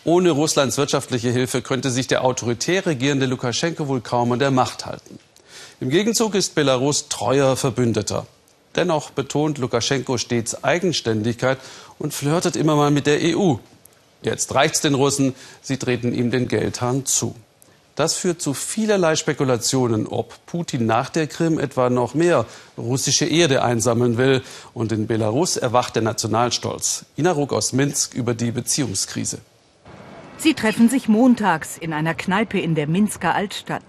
Ohne 0.04 0.30
Russlands 0.30 0.78
wirtschaftliche 0.78 1.30
Hilfe 1.30 1.60
könnte 1.60 1.90
sich 1.90 2.06
der 2.06 2.24
autoritär 2.24 2.86
regierende 2.86 3.26
Lukaschenko 3.26 3.88
wohl 3.88 4.00
kaum 4.00 4.32
an 4.32 4.38
der 4.38 4.50
Macht 4.50 4.86
halten. 4.86 5.18
Im 5.80 5.90
Gegenzug 5.90 6.34
ist 6.34 6.54
Belarus 6.54 7.08
treuer 7.08 7.56
Verbündeter. 7.56 8.26
Dennoch 8.74 9.10
betont 9.10 9.58
Lukaschenko 9.58 10.18
stets 10.18 10.62
Eigenständigkeit 10.64 11.58
und 11.98 12.14
flirtet 12.14 12.56
immer 12.56 12.76
mal 12.76 12.90
mit 12.90 13.06
der 13.06 13.18
EU. 13.22 13.56
Jetzt 14.22 14.54
reicht's 14.54 14.80
den 14.80 14.94
Russen, 14.94 15.34
sie 15.62 15.76
treten 15.76 16.14
ihm 16.14 16.30
den 16.30 16.48
Geldhahn 16.48 17.04
zu. 17.06 17.34
Das 17.98 18.14
führt 18.14 18.40
zu 18.40 18.54
vielerlei 18.54 19.16
Spekulationen, 19.16 20.06
ob 20.06 20.46
Putin 20.46 20.86
nach 20.86 21.10
der 21.10 21.26
Krim 21.26 21.58
etwa 21.58 21.90
noch 21.90 22.14
mehr 22.14 22.46
russische 22.76 23.24
Erde 23.24 23.64
einsammeln 23.64 24.16
will. 24.16 24.42
Und 24.72 24.92
in 24.92 25.08
Belarus 25.08 25.56
erwacht 25.56 25.96
der 25.96 26.04
Nationalstolz. 26.04 27.06
Ina 27.16 27.32
Ruck 27.32 27.52
aus 27.52 27.72
Minsk 27.72 28.14
über 28.14 28.34
die 28.34 28.52
Beziehungskrise. 28.52 29.40
Sie 30.36 30.54
treffen 30.54 30.88
sich 30.88 31.08
montags 31.08 31.76
in 31.76 31.92
einer 31.92 32.14
Kneipe 32.14 32.60
in 32.60 32.76
der 32.76 32.86
Minsker 32.86 33.34
Altstadt. 33.34 33.82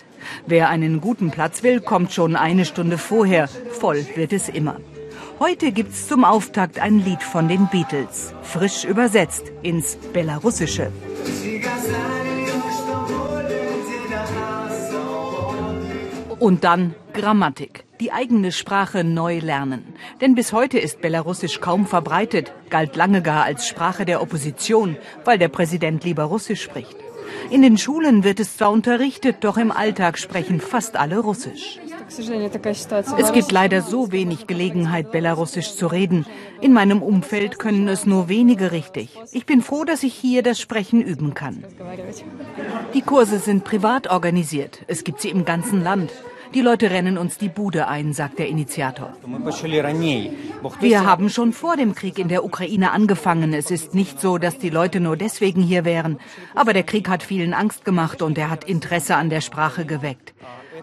Wer 0.47 0.69
einen 0.69 1.01
guten 1.01 1.29
Platz 1.29 1.61
will, 1.61 1.79
kommt 1.79 2.11
schon 2.11 2.35
eine 2.35 2.65
Stunde 2.65 2.97
vorher. 2.97 3.47
Voll 3.79 4.07
wird 4.15 4.33
es 4.33 4.49
immer. 4.49 4.77
Heute 5.37 5.71
gibt's 5.71 6.07
zum 6.07 6.25
Auftakt 6.25 6.79
ein 6.79 6.97
Lied 6.97 7.21
von 7.21 7.47
den 7.47 7.67
Beatles, 7.67 8.33
frisch 8.41 8.85
übersetzt 8.85 9.43
ins 9.61 9.97
Belarussische. 10.13 10.91
Und 16.39 16.63
dann 16.63 16.95
Grammatik, 17.13 17.84
die 17.99 18.13
eigene 18.13 18.54
Sprache 18.54 19.04
neu 19.04 19.39
lernen. 19.39 19.93
Denn 20.21 20.36
bis 20.36 20.54
heute 20.54 20.80
ist 20.80 21.02
Belarussisch 21.02 21.60
kaum 21.60 21.86
verbreitet, 21.86 22.54
galt 22.69 22.95
lange 22.95 23.21
gar 23.21 23.43
als 23.43 23.67
Sprache 23.67 24.06
der 24.06 24.21
Opposition, 24.21 24.95
weil 25.25 25.38
der 25.38 25.49
Präsident 25.49 26.06
lieber 26.06 26.23
Russisch 26.23 26.62
spricht. 26.62 26.95
In 27.49 27.62
den 27.62 27.78
Schulen 27.78 28.23
wird 28.23 28.39
es 28.39 28.56
zwar 28.56 28.71
unterrichtet, 28.71 29.38
doch 29.41 29.58
im 29.58 29.71
Alltag 29.71 30.17
sprechen 30.17 30.62
fast 30.62 30.95
alle 30.95 31.19
Russisch. 31.19 31.80
Es 33.17 33.33
gibt 33.33 33.51
leider 33.51 33.81
so 33.81 34.11
wenig 34.11 34.47
Gelegenheit, 34.47 35.11
Belarussisch 35.11 35.75
zu 35.75 35.87
reden. 35.87 36.25
In 36.59 36.73
meinem 36.73 37.01
Umfeld 37.01 37.59
können 37.59 37.87
es 37.87 38.05
nur 38.05 38.29
wenige 38.29 38.71
richtig. 38.71 39.17
Ich 39.31 39.45
bin 39.45 39.61
froh, 39.61 39.83
dass 39.83 40.03
ich 40.03 40.13
hier 40.13 40.41
das 40.41 40.59
Sprechen 40.59 41.01
üben 41.01 41.33
kann. 41.33 41.63
Die 42.93 43.01
Kurse 43.01 43.39
sind 43.39 43.63
privat 43.63 44.09
organisiert. 44.09 44.79
Es 44.87 45.03
gibt 45.03 45.21
sie 45.21 45.29
im 45.29 45.45
ganzen 45.45 45.83
Land. 45.83 46.11
Die 46.55 46.61
Leute 46.61 46.89
rennen 46.89 47.19
uns 47.19 47.37
die 47.37 47.47
Bude 47.47 47.87
ein, 47.87 48.11
sagt 48.13 48.39
der 48.39 48.47
Initiator. 48.47 49.13
Wir 50.79 51.05
haben 51.05 51.29
schon 51.29 51.53
vor 51.53 51.77
dem 51.77 51.93
Krieg 51.93 52.17
in 52.17 52.27
der 52.27 52.43
Ukraine 52.43 52.91
angefangen. 52.91 53.53
Es 53.53 53.69
ist 53.69 53.93
nicht 53.93 54.19
so, 54.19 54.39
dass 54.39 54.57
die 54.57 54.71
Leute 54.71 54.99
nur 54.99 55.15
deswegen 55.15 55.61
hier 55.61 55.85
wären. 55.85 56.17
Aber 56.55 56.73
der 56.73 56.83
Krieg 56.83 57.07
hat 57.07 57.21
vielen 57.21 57.53
Angst 57.53 57.85
gemacht 57.85 58.23
und 58.23 58.35
er 58.39 58.49
hat 58.49 58.63
Interesse 58.63 59.15
an 59.15 59.29
der 59.29 59.41
Sprache 59.41 59.85
geweckt. 59.85 60.33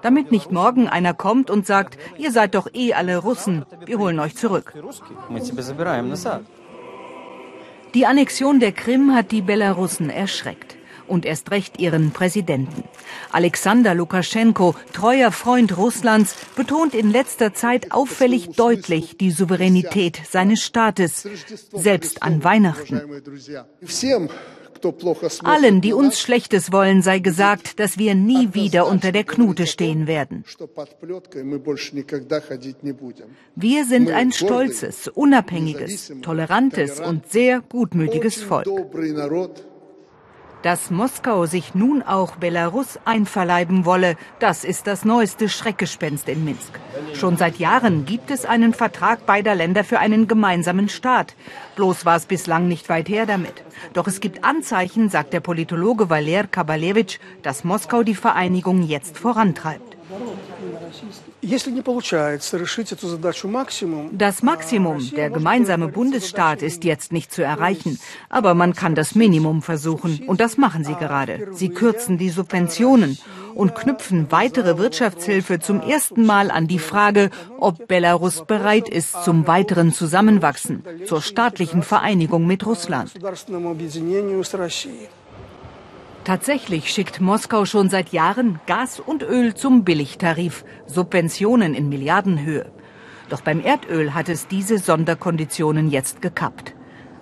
Damit 0.02 0.32
nicht 0.32 0.52
morgen 0.52 0.88
einer 0.88 1.14
kommt 1.14 1.50
und 1.50 1.66
sagt, 1.66 1.98
ihr 2.18 2.32
seid 2.32 2.54
doch 2.54 2.68
eh 2.72 2.94
alle 2.94 3.18
Russen, 3.18 3.64
wir 3.85 3.98
holen 3.98 4.20
euch 4.20 4.37
zurück. 4.37 4.72
Die 7.94 8.06
Annexion 8.06 8.61
der 8.61 8.72
Krim 8.72 9.14
hat 9.14 9.32
die 9.32 9.42
Belarussen 9.42 10.11
erschreckt 10.11 10.76
und 11.09 11.24
erst 11.24 11.50
recht 11.50 11.78
ihren 11.78 12.11
Präsidenten. 12.11 12.85
Alexander 13.32 13.94
Lukaschenko, 13.94 14.74
treuer 14.92 15.32
Freund 15.32 15.76
Russlands, 15.76 16.35
betont 16.56 16.94
in 16.94 17.11
letzter 17.11 17.54
Zeit 17.54 17.92
auffällig 17.92 18.50
deutlich 18.50 19.16
die 19.16 19.30
Souveränität 19.30 20.20
seines 20.28 20.62
Staates, 20.62 21.26
selbst 21.72 22.22
an 22.22 22.44
Weihnachten. 22.44 23.00
Allen, 25.44 25.81
die 25.81 25.92
uns 25.92 26.20
Schlechtes 26.20 26.72
wollen, 26.72 27.03
sei 27.03 27.18
gesagt, 27.18 27.81
dass 27.81 27.99
wir 27.99 28.14
nie 28.14 28.55
wieder 28.55 28.87
unter 28.87 29.12
der 29.12 29.25
Knute 29.25 29.66
stehen 29.66 30.07
werden. 30.07 30.44
Wir 33.55 33.85
sind 33.85 34.11
ein 34.11 34.33
stolzes, 34.33 35.09
unabhängiges, 35.09 36.12
tolerantes 36.22 37.01
und 37.01 37.31
sehr 37.31 37.61
gutmütiges 37.61 38.42
Volk. 38.42 38.66
Dass 40.66 40.90
Moskau 40.90 41.46
sich 41.46 41.76
nun 41.76 42.02
auch 42.02 42.35
Belarus 42.35 42.98
einverleiben 43.05 43.85
wolle, 43.85 44.16
das 44.40 44.64
ist 44.64 44.88
das 44.88 45.05
neueste 45.05 45.48
Schreckgespenst 45.48 46.29
in 46.29 46.44
Minsk. 46.44 46.81
Schon 47.14 47.37
seit 47.37 47.61
Jahren 47.61 48.05
gibt 48.05 48.33
es 48.33 48.44
einen 48.44 48.74
Vertrag 48.74 49.26
beider 49.26 49.55
Länder 49.55 49.85
für 49.85 50.00
einen 50.00 50.26
gemeinsamen 50.26 50.88
Staat. 50.88 51.37
Bloß 51.76 52.05
war 52.05 52.16
es 52.16 52.26
bislang 52.26 52.66
nicht 52.66 52.88
weit 52.88 53.09
her 53.09 53.26
damit. 53.26 53.62
Doch 53.92 54.09
es 54.09 54.18
gibt 54.18 54.42
Anzeichen, 54.42 55.09
sagt 55.09 55.33
der 55.35 55.38
Politologe 55.38 56.11
Valer 56.11 56.48
Kabalevich, 56.48 57.20
dass 57.44 57.62
Moskau 57.62 58.02
die 58.02 58.16
Vereinigung 58.16 58.83
jetzt 58.83 59.18
vorantreibt. 59.18 59.96
Das 64.12 64.42
Maximum, 64.42 65.10
der 65.10 65.30
gemeinsame 65.30 65.88
Bundesstaat, 65.88 66.62
ist 66.62 66.84
jetzt 66.84 67.12
nicht 67.12 67.32
zu 67.32 67.42
erreichen. 67.42 67.98
Aber 68.28 68.54
man 68.54 68.74
kann 68.74 68.94
das 68.94 69.14
Minimum 69.14 69.62
versuchen. 69.62 70.22
Und 70.26 70.40
das 70.40 70.56
machen 70.56 70.84
sie 70.84 70.94
gerade. 70.94 71.48
Sie 71.52 71.68
kürzen 71.68 72.18
die 72.18 72.30
Subventionen 72.30 73.18
und 73.54 73.74
knüpfen 73.74 74.30
weitere 74.30 74.78
Wirtschaftshilfe 74.78 75.58
zum 75.60 75.80
ersten 75.80 76.26
Mal 76.26 76.50
an 76.50 76.66
die 76.66 76.78
Frage, 76.78 77.30
ob 77.58 77.88
Belarus 77.88 78.44
bereit 78.46 78.88
ist 78.88 79.24
zum 79.24 79.46
weiteren 79.46 79.92
Zusammenwachsen, 79.92 80.84
zur 81.06 81.22
staatlichen 81.22 81.82
Vereinigung 81.82 82.46
mit 82.46 82.66
Russland. 82.66 83.12
Tatsächlich 86.26 86.90
schickt 86.90 87.20
Moskau 87.20 87.66
schon 87.66 87.88
seit 87.88 88.08
Jahren 88.08 88.58
Gas 88.66 88.98
und 88.98 89.22
Öl 89.22 89.54
zum 89.54 89.84
Billigtarif, 89.84 90.64
Subventionen 90.88 91.72
in 91.72 91.88
Milliardenhöhe. 91.88 92.66
Doch 93.28 93.42
beim 93.42 93.60
Erdöl 93.60 94.12
hat 94.12 94.28
es 94.28 94.48
diese 94.48 94.78
Sonderkonditionen 94.78 95.88
jetzt 95.88 96.22
gekappt. 96.22 96.74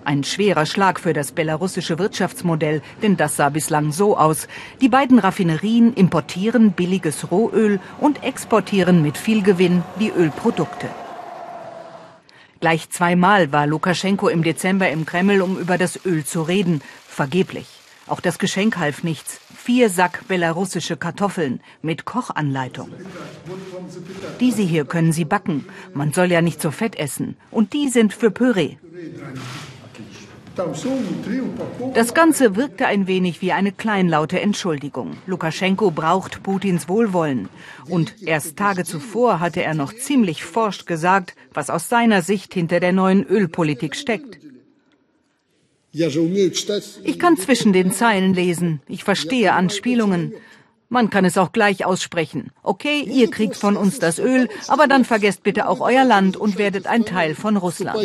Ein 0.05 0.23
schwerer 0.23 0.65
Schlag 0.65 0.99
für 0.99 1.13
das 1.13 1.33
belarussische 1.33 1.99
Wirtschaftsmodell, 1.99 2.81
denn 3.03 3.15
das 3.15 3.35
sah 3.35 3.49
bislang 3.49 3.91
so 3.91 4.17
aus. 4.17 4.47
Die 4.81 4.89
beiden 4.89 5.19
Raffinerien 5.19 5.93
importieren 5.93 6.71
billiges 6.71 7.29
Rohöl 7.29 7.79
und 8.01 8.23
exportieren 8.23 9.03
mit 9.03 9.19
viel 9.19 9.43
Gewinn 9.43 9.83
die 9.99 10.09
Ölprodukte. 10.09 10.89
Gleich 12.59 12.89
zweimal 12.89 13.51
war 13.51 13.67
Lukaschenko 13.67 14.29
im 14.29 14.41
Dezember 14.41 14.89
im 14.89 15.05
Kreml, 15.05 15.43
um 15.43 15.59
über 15.59 15.77
das 15.77 16.07
Öl 16.07 16.25
zu 16.25 16.41
reden. 16.41 16.81
Vergeblich. 17.07 17.74
Auch 18.07 18.19
das 18.19 18.37
Geschenk 18.37 18.77
half 18.77 19.03
nichts. 19.03 19.39
Vier 19.55 19.89
Sack 19.89 20.27
belarussische 20.27 20.95
Kartoffeln 20.95 21.59
mit 21.81 22.05
Kochanleitung. 22.05 22.89
Diese 24.39 24.61
hier 24.61 24.85
können 24.85 25.11
Sie 25.11 25.25
backen. 25.25 25.65
Man 25.93 26.13
soll 26.13 26.31
ja 26.31 26.41
nicht 26.41 26.61
so 26.61 26.71
fett 26.71 26.95
essen. 26.97 27.35
Und 27.49 27.73
die 27.73 27.89
sind 27.89 28.13
für 28.13 28.29
Püree. 28.29 28.77
Das 31.93 32.13
Ganze 32.13 32.55
wirkte 32.55 32.85
ein 32.85 33.07
wenig 33.07 33.41
wie 33.41 33.51
eine 33.51 33.71
kleinlaute 33.71 34.39
Entschuldigung. 34.39 35.17
Lukaschenko 35.25 35.91
braucht 35.91 36.43
Putins 36.43 36.87
Wohlwollen. 36.87 37.49
Und 37.89 38.21
erst 38.21 38.55
Tage 38.55 38.85
zuvor 38.85 39.39
hatte 39.39 39.63
er 39.63 39.73
noch 39.73 39.93
ziemlich 39.93 40.45
forscht 40.45 40.85
gesagt, 40.85 41.35
was 41.53 41.69
aus 41.69 41.89
seiner 41.89 42.21
Sicht 42.21 42.53
hinter 42.53 42.79
der 42.79 42.93
neuen 42.93 43.25
Ölpolitik 43.25 43.95
steckt. 43.95 44.44
Ich 47.03 47.19
kann 47.19 47.37
zwischen 47.37 47.71
den 47.71 47.91
Zeilen 47.91 48.33
lesen. 48.33 48.81
Ich 48.87 49.05
verstehe 49.05 49.53
Anspielungen. 49.53 50.33
Man 50.89 51.09
kann 51.09 51.23
es 51.23 51.37
auch 51.37 51.51
gleich 51.53 51.85
aussprechen. 51.85 52.51
Okay, 52.63 53.01
ihr 53.01 53.31
kriegt 53.31 53.55
von 53.55 53.77
uns 53.77 53.99
das 53.99 54.19
Öl, 54.19 54.49
aber 54.67 54.87
dann 54.87 55.05
vergesst 55.05 55.43
bitte 55.43 55.69
auch 55.69 55.79
euer 55.79 56.03
Land 56.03 56.35
und 56.35 56.57
werdet 56.57 56.85
ein 56.85 57.05
Teil 57.05 57.33
von 57.33 57.55
Russland. 57.55 57.97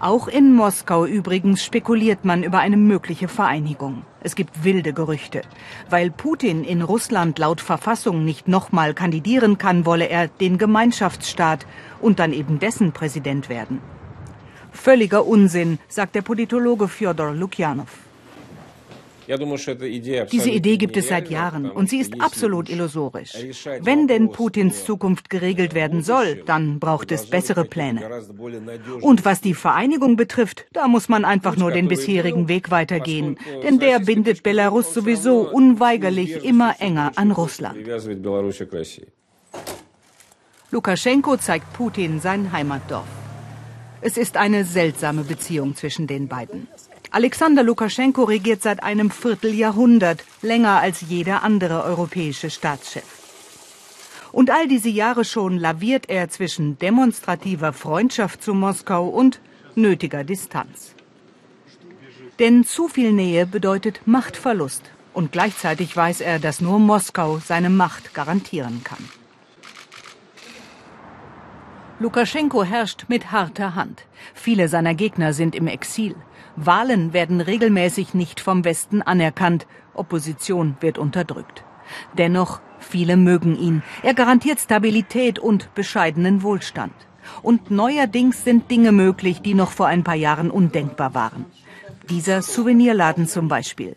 Auch 0.00 0.28
in 0.28 0.54
Moskau 0.54 1.06
übrigens 1.06 1.64
spekuliert 1.64 2.24
man 2.24 2.44
über 2.44 2.60
eine 2.60 2.76
mögliche 2.76 3.28
Vereinigung. 3.28 4.04
Es 4.20 4.36
gibt 4.36 4.62
wilde 4.62 4.92
Gerüchte. 4.92 5.42
Weil 5.90 6.10
Putin 6.10 6.64
in 6.64 6.82
Russland 6.82 7.38
laut 7.38 7.60
Verfassung 7.60 8.24
nicht 8.24 8.46
nochmal 8.46 8.94
kandidieren 8.94 9.58
kann, 9.58 9.86
wolle 9.86 10.08
er 10.08 10.28
den 10.28 10.58
Gemeinschaftsstaat 10.58 11.66
und 12.00 12.18
dann 12.18 12.32
eben 12.32 12.58
dessen 12.58 12.92
Präsident 12.92 13.48
werden. 13.48 13.80
Völliger 14.76 15.26
Unsinn, 15.26 15.78
sagt 15.88 16.14
der 16.14 16.22
Politologe 16.22 16.88
Fjodor 16.88 17.32
Lukjanov. 17.32 18.06
Diese 19.28 20.50
Idee 20.50 20.76
gibt 20.76 20.96
es 20.96 21.08
seit 21.08 21.30
Jahren 21.30 21.68
und 21.70 21.90
sie 21.90 21.98
ist 21.98 22.20
absolut 22.20 22.68
illusorisch. 22.68 23.34
Wenn 23.80 24.06
denn 24.06 24.30
Putins 24.30 24.84
Zukunft 24.84 25.30
geregelt 25.30 25.74
werden 25.74 26.02
soll, 26.02 26.42
dann 26.46 26.78
braucht 26.78 27.10
es 27.10 27.28
bessere 27.28 27.64
Pläne. 27.64 28.08
Und 29.00 29.24
was 29.24 29.40
die 29.40 29.54
Vereinigung 29.54 30.16
betrifft, 30.16 30.66
da 30.72 30.86
muss 30.86 31.08
man 31.08 31.24
einfach 31.24 31.56
nur 31.56 31.72
den 31.72 31.88
bisherigen 31.88 32.48
Weg 32.48 32.70
weitergehen, 32.70 33.36
denn 33.64 33.80
der 33.80 33.98
bindet 33.98 34.42
Belarus 34.42 34.94
sowieso 34.94 35.40
unweigerlich 35.40 36.44
immer 36.44 36.76
enger 36.78 37.12
an 37.16 37.32
Russland. 37.32 37.78
Lukaschenko 40.70 41.36
zeigt 41.36 41.72
Putin 41.72 42.20
sein 42.20 42.52
Heimatdorf. 42.52 43.25
Es 44.00 44.16
ist 44.16 44.36
eine 44.36 44.64
seltsame 44.64 45.24
Beziehung 45.24 45.74
zwischen 45.74 46.06
den 46.06 46.28
beiden. 46.28 46.68
Alexander 47.10 47.62
Lukaschenko 47.62 48.24
regiert 48.24 48.62
seit 48.62 48.82
einem 48.82 49.10
Vierteljahrhundert, 49.10 50.24
länger 50.42 50.80
als 50.80 51.02
jeder 51.08 51.42
andere 51.42 51.84
europäische 51.84 52.50
Staatschef. 52.50 53.04
Und 54.32 54.50
all 54.50 54.68
diese 54.68 54.90
Jahre 54.90 55.24
schon 55.24 55.56
laviert 55.56 56.10
er 56.10 56.28
zwischen 56.28 56.78
demonstrativer 56.78 57.72
Freundschaft 57.72 58.42
zu 58.42 58.52
Moskau 58.52 59.08
und 59.08 59.40
nötiger 59.74 60.24
Distanz. 60.24 60.94
Denn 62.38 62.64
zu 62.64 62.88
viel 62.88 63.12
Nähe 63.12 63.46
bedeutet 63.46 64.00
Machtverlust. 64.04 64.82
Und 65.14 65.32
gleichzeitig 65.32 65.96
weiß 65.96 66.20
er, 66.20 66.38
dass 66.38 66.60
nur 66.60 66.78
Moskau 66.78 67.38
seine 67.38 67.70
Macht 67.70 68.12
garantieren 68.12 68.84
kann. 68.84 69.08
Lukaschenko 71.98 72.62
herrscht 72.62 73.06
mit 73.08 73.32
harter 73.32 73.74
Hand. 73.74 74.06
Viele 74.34 74.68
seiner 74.68 74.94
Gegner 74.94 75.32
sind 75.32 75.54
im 75.54 75.66
Exil. 75.66 76.14
Wahlen 76.54 77.14
werden 77.14 77.40
regelmäßig 77.40 78.12
nicht 78.12 78.38
vom 78.40 78.66
Westen 78.66 79.00
anerkannt. 79.00 79.66
Opposition 79.94 80.76
wird 80.80 80.98
unterdrückt. 80.98 81.64
Dennoch, 82.18 82.60
viele 82.78 83.16
mögen 83.16 83.56
ihn. 83.58 83.82
Er 84.02 84.12
garantiert 84.12 84.60
Stabilität 84.60 85.38
und 85.38 85.74
bescheidenen 85.74 86.42
Wohlstand. 86.42 86.92
Und 87.42 87.70
neuerdings 87.70 88.44
sind 88.44 88.70
Dinge 88.70 88.92
möglich, 88.92 89.40
die 89.40 89.54
noch 89.54 89.70
vor 89.70 89.86
ein 89.86 90.04
paar 90.04 90.14
Jahren 90.14 90.50
undenkbar 90.50 91.14
waren. 91.14 91.46
Dieser 92.10 92.42
Souvenirladen 92.42 93.26
zum 93.26 93.48
Beispiel. 93.48 93.96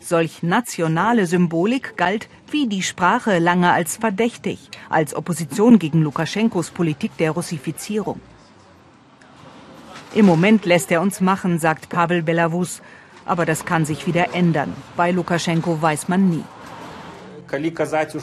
Solch 0.00 0.42
nationale 0.42 1.26
Symbolik 1.26 1.96
galt 1.96 2.28
wie 2.50 2.66
die 2.66 2.82
Sprache 2.82 3.38
lange 3.38 3.72
als 3.72 3.96
verdächtig, 3.96 4.70
als 4.88 5.14
Opposition 5.14 5.78
gegen 5.78 6.02
Lukaschenkos 6.02 6.70
Politik 6.70 7.16
der 7.18 7.32
Russifizierung. 7.32 8.20
Im 10.14 10.26
Moment 10.26 10.64
lässt 10.64 10.90
er 10.90 11.02
uns 11.02 11.20
machen, 11.20 11.58
sagt 11.58 11.88
Pavel 11.88 12.22
Belavus, 12.22 12.80
aber 13.26 13.44
das 13.44 13.64
kann 13.66 13.84
sich 13.84 14.06
wieder 14.06 14.34
ändern. 14.34 14.72
Bei 14.96 15.10
Lukaschenko 15.10 15.82
weiß 15.82 16.08
man 16.08 16.30
nie. 16.30 16.44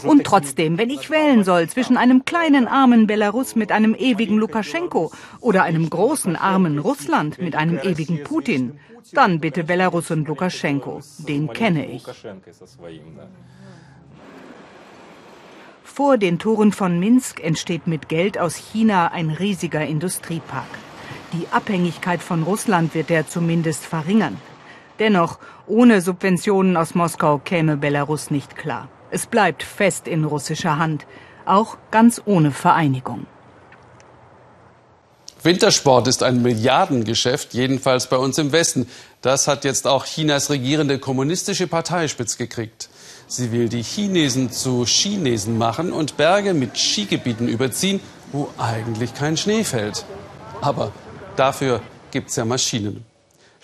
Und 0.03 0.23
trotzdem, 0.23 0.77
wenn 0.77 0.89
ich 0.89 1.09
wählen 1.09 1.43
soll 1.43 1.67
zwischen 1.67 1.97
einem 1.97 2.25
kleinen 2.25 2.67
armen 2.67 3.07
Belarus 3.07 3.55
mit 3.55 3.71
einem 3.71 3.95
ewigen 3.95 4.38
Lukaschenko 4.38 5.11
oder 5.39 5.63
einem 5.63 5.89
großen 5.89 6.35
armen 6.35 6.79
Russland 6.79 7.39
mit 7.39 7.55
einem 7.55 7.79
ewigen 7.79 8.23
Putin, 8.23 8.79
dann 9.13 9.39
bitte 9.39 9.63
Belarus 9.63 10.11
und 10.11 10.27
Lukaschenko. 10.27 11.01
Den 11.19 11.47
kenne 11.47 11.85
ich. 11.91 12.03
Vor 15.83 16.17
den 16.17 16.39
Toren 16.39 16.71
von 16.71 16.99
Minsk 16.99 17.41
entsteht 17.41 17.88
mit 17.88 18.09
Geld 18.09 18.38
aus 18.38 18.55
China 18.55 19.07
ein 19.11 19.29
riesiger 19.29 19.85
Industriepark. 19.85 20.67
Die 21.33 21.47
Abhängigkeit 21.51 22.21
von 22.21 22.43
Russland 22.43 22.93
wird 22.93 23.09
er 23.09 23.27
zumindest 23.27 23.85
verringern. 23.85 24.38
Dennoch, 24.99 25.39
ohne 25.67 26.01
Subventionen 26.01 26.77
aus 26.77 26.95
Moskau 26.95 27.39
käme 27.39 27.77
Belarus 27.77 28.31
nicht 28.31 28.55
klar. 28.55 28.89
Es 29.15 29.28
bleibt 29.28 29.63
fest 29.63 30.10
in 30.10 30.25
russischer 30.25 30.78
Hand, 30.78 31.06
auch 31.45 31.78
ganz 31.89 32.21
ohne 32.25 32.51
Vereinigung. 32.51 33.28
Wintersport 35.41 36.10
ist 36.10 36.21
ein 36.21 36.41
Milliardengeschäft, 36.41 37.54
jedenfalls 37.54 38.10
bei 38.10 38.17
uns 38.17 38.38
im 38.39 38.51
Westen. 38.51 38.89
Das 39.21 39.47
hat 39.47 39.63
jetzt 39.63 39.88
auch 39.88 40.04
Chinas 40.04 40.49
regierende 40.49 40.99
kommunistische 40.99 41.67
Partei 41.67 42.10
spitz 42.10 42.38
gekriegt. 42.38 42.89
Sie 43.25 43.54
will 43.54 43.69
die 43.69 43.84
Chinesen 43.84 44.51
zu 44.51 44.84
Chinesen 44.84 45.58
machen 45.58 45.93
und 45.93 46.17
Berge 46.17 46.54
mit 46.54 46.78
Skigebieten 46.78 47.47
überziehen, 47.47 48.01
wo 48.34 48.49
eigentlich 48.58 49.13
kein 49.13 49.38
Schnee 49.38 49.63
fällt. 49.63 50.04
Aber 50.60 50.91
dafür 51.38 51.80
gibt 52.12 52.32
es 52.32 52.36
ja 52.36 52.43
Maschinen. 52.43 53.06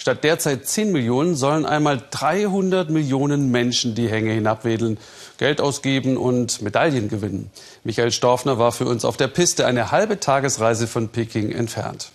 Statt 0.02 0.24
derzeit 0.24 0.66
10 0.66 0.92
Millionen 0.92 1.36
sollen 1.36 1.64
einmal 1.64 2.02
300 2.10 2.90
Millionen 2.90 3.52
Menschen 3.52 3.94
die 3.94 4.10
Hänge 4.10 4.32
hinabwedeln, 4.32 4.98
Geld 5.38 5.62
ausgeben 5.62 6.18
und 6.18 6.64
Medaillen 6.64 7.08
gewinnen. 7.08 7.52
Michael 7.84 8.12
Storfner 8.12 8.58
war 8.58 8.72
für 8.72 8.86
uns 8.86 9.06
auf 9.06 9.16
der 9.16 9.28
Piste 9.28 9.68
eine 9.68 9.92
halbe 9.92 10.20
Tagesreise 10.20 10.88
von 10.88 11.10
Peking 11.10 11.52
entfernt. 11.52 12.12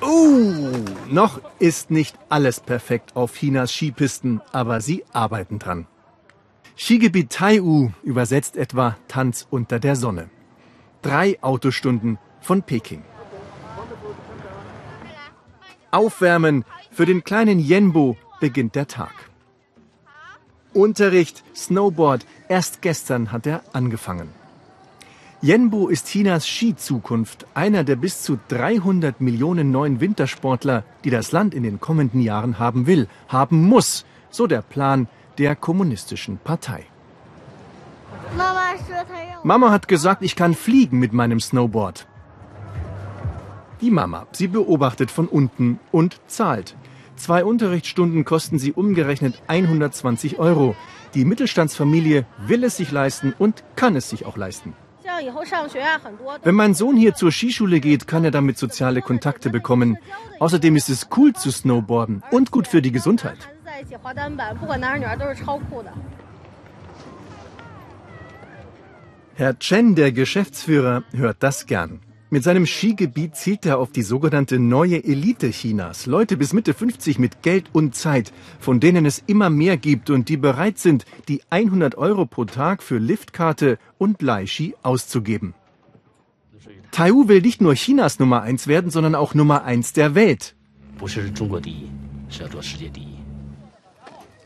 Uh, 0.00 0.72
noch 1.10 1.42
ist 1.58 1.90
nicht 1.90 2.16
alles 2.30 2.60
perfekt 2.60 3.14
auf 3.14 3.34
Chinas 3.34 3.72
Skipisten, 3.72 4.40
aber 4.52 4.80
sie 4.80 5.04
arbeiten 5.12 5.58
dran. 5.58 5.86
Skigebiet 6.78 7.28
Taiyu 7.28 7.90
übersetzt 8.02 8.56
etwa 8.56 8.96
Tanz 9.08 9.46
unter 9.50 9.78
der 9.78 9.96
Sonne. 9.96 10.30
Drei 11.02 11.36
Autostunden 11.42 12.18
von 12.40 12.62
Peking. 12.62 13.02
Aufwärmen. 15.92 16.64
Für 16.90 17.06
den 17.06 17.22
kleinen 17.22 17.60
Yenbo 17.60 18.16
beginnt 18.40 18.74
der 18.74 18.88
Tag. 18.88 19.12
Unterricht, 20.74 21.44
Snowboard. 21.54 22.26
Erst 22.48 22.82
gestern 22.82 23.30
hat 23.30 23.46
er 23.46 23.62
angefangen. 23.72 24.28
Yenbo 25.42 25.88
ist 25.88 26.06
Chinas 26.06 26.46
Skizukunft, 26.46 27.46
einer 27.54 27.82
der 27.84 27.96
bis 27.96 28.22
zu 28.22 28.38
300 28.48 29.20
Millionen 29.20 29.72
neuen 29.72 30.00
Wintersportler, 30.00 30.84
die 31.04 31.10
das 31.10 31.32
Land 31.32 31.52
in 31.52 31.64
den 31.64 31.80
kommenden 31.80 32.20
Jahren 32.20 32.58
haben 32.58 32.86
will, 32.86 33.08
haben 33.28 33.62
muss, 33.62 34.04
so 34.30 34.46
der 34.46 34.62
Plan 34.62 35.08
der 35.38 35.56
kommunistischen 35.56 36.38
Partei. 36.38 36.86
Mama 39.42 39.70
hat 39.70 39.88
gesagt, 39.88 40.22
ich 40.22 40.36
kann 40.36 40.54
fliegen 40.54 40.98
mit 41.00 41.12
meinem 41.12 41.40
Snowboard. 41.40 42.06
Die 43.82 43.90
Mama, 43.90 44.28
sie 44.30 44.46
beobachtet 44.46 45.10
von 45.10 45.26
unten 45.26 45.80
und 45.90 46.20
zahlt. 46.28 46.76
Zwei 47.16 47.44
Unterrichtsstunden 47.44 48.24
kosten 48.24 48.60
sie 48.60 48.72
umgerechnet 48.72 49.42
120 49.48 50.38
Euro. 50.38 50.76
Die 51.14 51.24
Mittelstandsfamilie 51.24 52.24
will 52.46 52.62
es 52.62 52.76
sich 52.76 52.92
leisten 52.92 53.34
und 53.36 53.64
kann 53.74 53.96
es 53.96 54.08
sich 54.08 54.24
auch 54.24 54.36
leisten. 54.36 54.74
Wenn 56.44 56.54
mein 56.54 56.74
Sohn 56.74 56.96
hier 56.96 57.14
zur 57.14 57.32
Skischule 57.32 57.80
geht, 57.80 58.06
kann 58.06 58.24
er 58.24 58.30
damit 58.30 58.56
soziale 58.56 59.02
Kontakte 59.02 59.50
bekommen. 59.50 59.98
Außerdem 60.38 60.76
ist 60.76 60.88
es 60.88 61.08
cool 61.16 61.32
zu 61.32 61.50
snowboarden 61.50 62.22
und 62.30 62.52
gut 62.52 62.68
für 62.68 62.82
die 62.82 62.92
Gesundheit. 62.92 63.38
Herr 69.34 69.58
Chen, 69.58 69.94
der 69.96 70.12
Geschäftsführer, 70.12 71.02
hört 71.12 71.36
das 71.40 71.66
gern. 71.66 72.00
Mit 72.32 72.44
seinem 72.44 72.64
Skigebiet 72.64 73.36
zielt 73.36 73.66
er 73.66 73.78
auf 73.78 73.92
die 73.92 74.00
sogenannte 74.00 74.58
neue 74.58 75.04
Elite 75.04 75.50
Chinas. 75.50 76.06
Leute 76.06 76.38
bis 76.38 76.54
Mitte 76.54 76.72
50 76.72 77.18
mit 77.18 77.42
Geld 77.42 77.66
und 77.74 77.94
Zeit, 77.94 78.32
von 78.58 78.80
denen 78.80 79.04
es 79.04 79.22
immer 79.26 79.50
mehr 79.50 79.76
gibt 79.76 80.08
und 80.08 80.30
die 80.30 80.38
bereit 80.38 80.78
sind, 80.78 81.04
die 81.28 81.42
100 81.50 81.98
Euro 81.98 82.24
pro 82.24 82.46
Tag 82.46 82.82
für 82.82 82.96
Liftkarte 82.96 83.78
und 83.98 84.22
Leihski 84.22 84.74
auszugeben. 84.82 85.52
Taiwu 86.90 87.28
will 87.28 87.42
nicht 87.42 87.60
nur 87.60 87.74
Chinas 87.74 88.18
Nummer 88.18 88.40
eins 88.40 88.66
werden, 88.66 88.90
sondern 88.90 89.14
auch 89.14 89.34
Nummer 89.34 89.64
eins 89.64 89.92
der 89.92 90.14
Welt. 90.14 90.56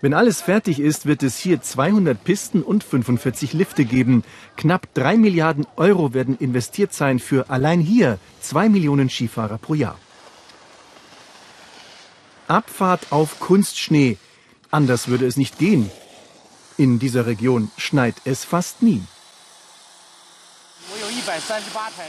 Wenn 0.06 0.14
alles 0.14 0.40
fertig 0.40 0.78
ist, 0.78 1.06
wird 1.06 1.24
es 1.24 1.36
hier 1.36 1.60
200 1.60 2.22
Pisten 2.22 2.62
und 2.62 2.84
45 2.84 3.54
Lifte 3.54 3.84
geben. 3.84 4.22
Knapp 4.56 4.94
drei 4.94 5.16
Milliarden 5.16 5.66
Euro 5.74 6.14
werden 6.14 6.38
investiert 6.38 6.92
sein 6.92 7.18
für 7.18 7.50
allein 7.50 7.80
hier 7.80 8.20
zwei 8.40 8.68
Millionen 8.68 9.10
Skifahrer 9.10 9.58
pro 9.58 9.74
Jahr. 9.74 9.98
Abfahrt 12.46 13.08
auf 13.10 13.40
Kunstschnee. 13.40 14.16
Anders 14.70 15.08
würde 15.08 15.26
es 15.26 15.36
nicht 15.36 15.58
gehen. 15.58 15.90
In 16.76 17.00
dieser 17.00 17.26
Region 17.26 17.72
schneit 17.76 18.14
es 18.24 18.44
fast 18.44 18.82
nie. 18.82 19.02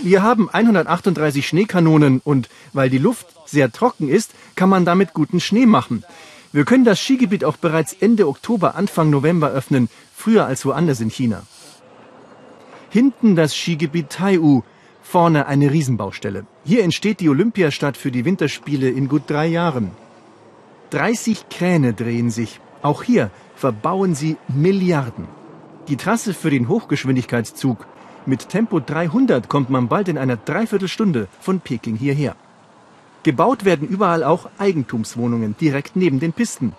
Wir 0.04 0.22
haben 0.22 0.52
138 0.52 1.48
Schneekanonen 1.48 2.22
und 2.24 2.48
weil 2.74 2.92
die 2.92 3.00
Luft 3.00 3.26
sehr 3.48 3.72
trocken 3.72 4.08
ist, 4.08 4.34
kann 4.56 4.70
man 4.70 4.86
damit 4.86 5.16
guten 5.16 5.40
Schnee 5.40 5.66
machen. 5.66 6.04
Wir 6.54 6.66
können 6.66 6.86
das 6.86 7.00
Skigebiet 7.00 7.44
auch 7.44 7.58
bereits 7.58 7.94
Ende 7.94 8.28
Oktober, 8.28 8.76
Anfang 8.76 9.10
November 9.10 9.50
öffnen, 9.50 9.90
früher 10.16 10.46
als 10.46 10.66
woanders 10.66 11.02
in 11.02 11.10
China. 11.10 11.44
Hinten 12.90 13.36
das 13.36 13.56
Skigebiet 13.56 14.10
Taiyu, 14.10 14.64
vorne 15.04 15.48
eine 15.48 15.72
Riesenbaustelle. 15.72 16.46
Hier 16.64 16.84
entsteht 16.84 17.20
die 17.20 17.30
Olympiastadt 17.30 17.98
für 17.98 18.12
die 18.12 18.26
Winterspiele 18.26 18.90
in 18.90 19.08
gut 19.08 19.24
drei 19.28 19.48
Jahren. 19.48 19.92
30 20.92 21.50
Kräne 21.50 21.94
drehen 21.94 22.30
sich. 22.30 22.62
Auch 22.82 23.04
hier 23.04 23.30
verbauen 23.56 24.16
sie 24.16 24.38
Milliarden. 24.48 25.28
Die 25.90 25.98
Trasse 25.98 26.34
für 26.34 26.50
den 26.50 26.68
Hochgeschwindigkeitszug. 26.70 27.86
Mit 28.26 28.50
Tempo 28.50 28.80
300 28.80 29.48
kommt 29.50 29.70
man 29.70 29.88
bald 29.88 30.08
in 30.08 30.18
einer 30.18 30.38
Dreiviertelstunde 30.38 31.28
von 31.40 31.60
Peking 31.60 31.96
hierher. 31.96 32.36
Gebaut 33.28 33.66
werden 33.66 33.90
überall 33.90 34.24
auch 34.24 34.50
Eigentumswohnungen 34.58 35.58
direkt 35.60 35.98
neben 35.98 36.22
den 36.22 36.32
Pisten. 36.32 36.72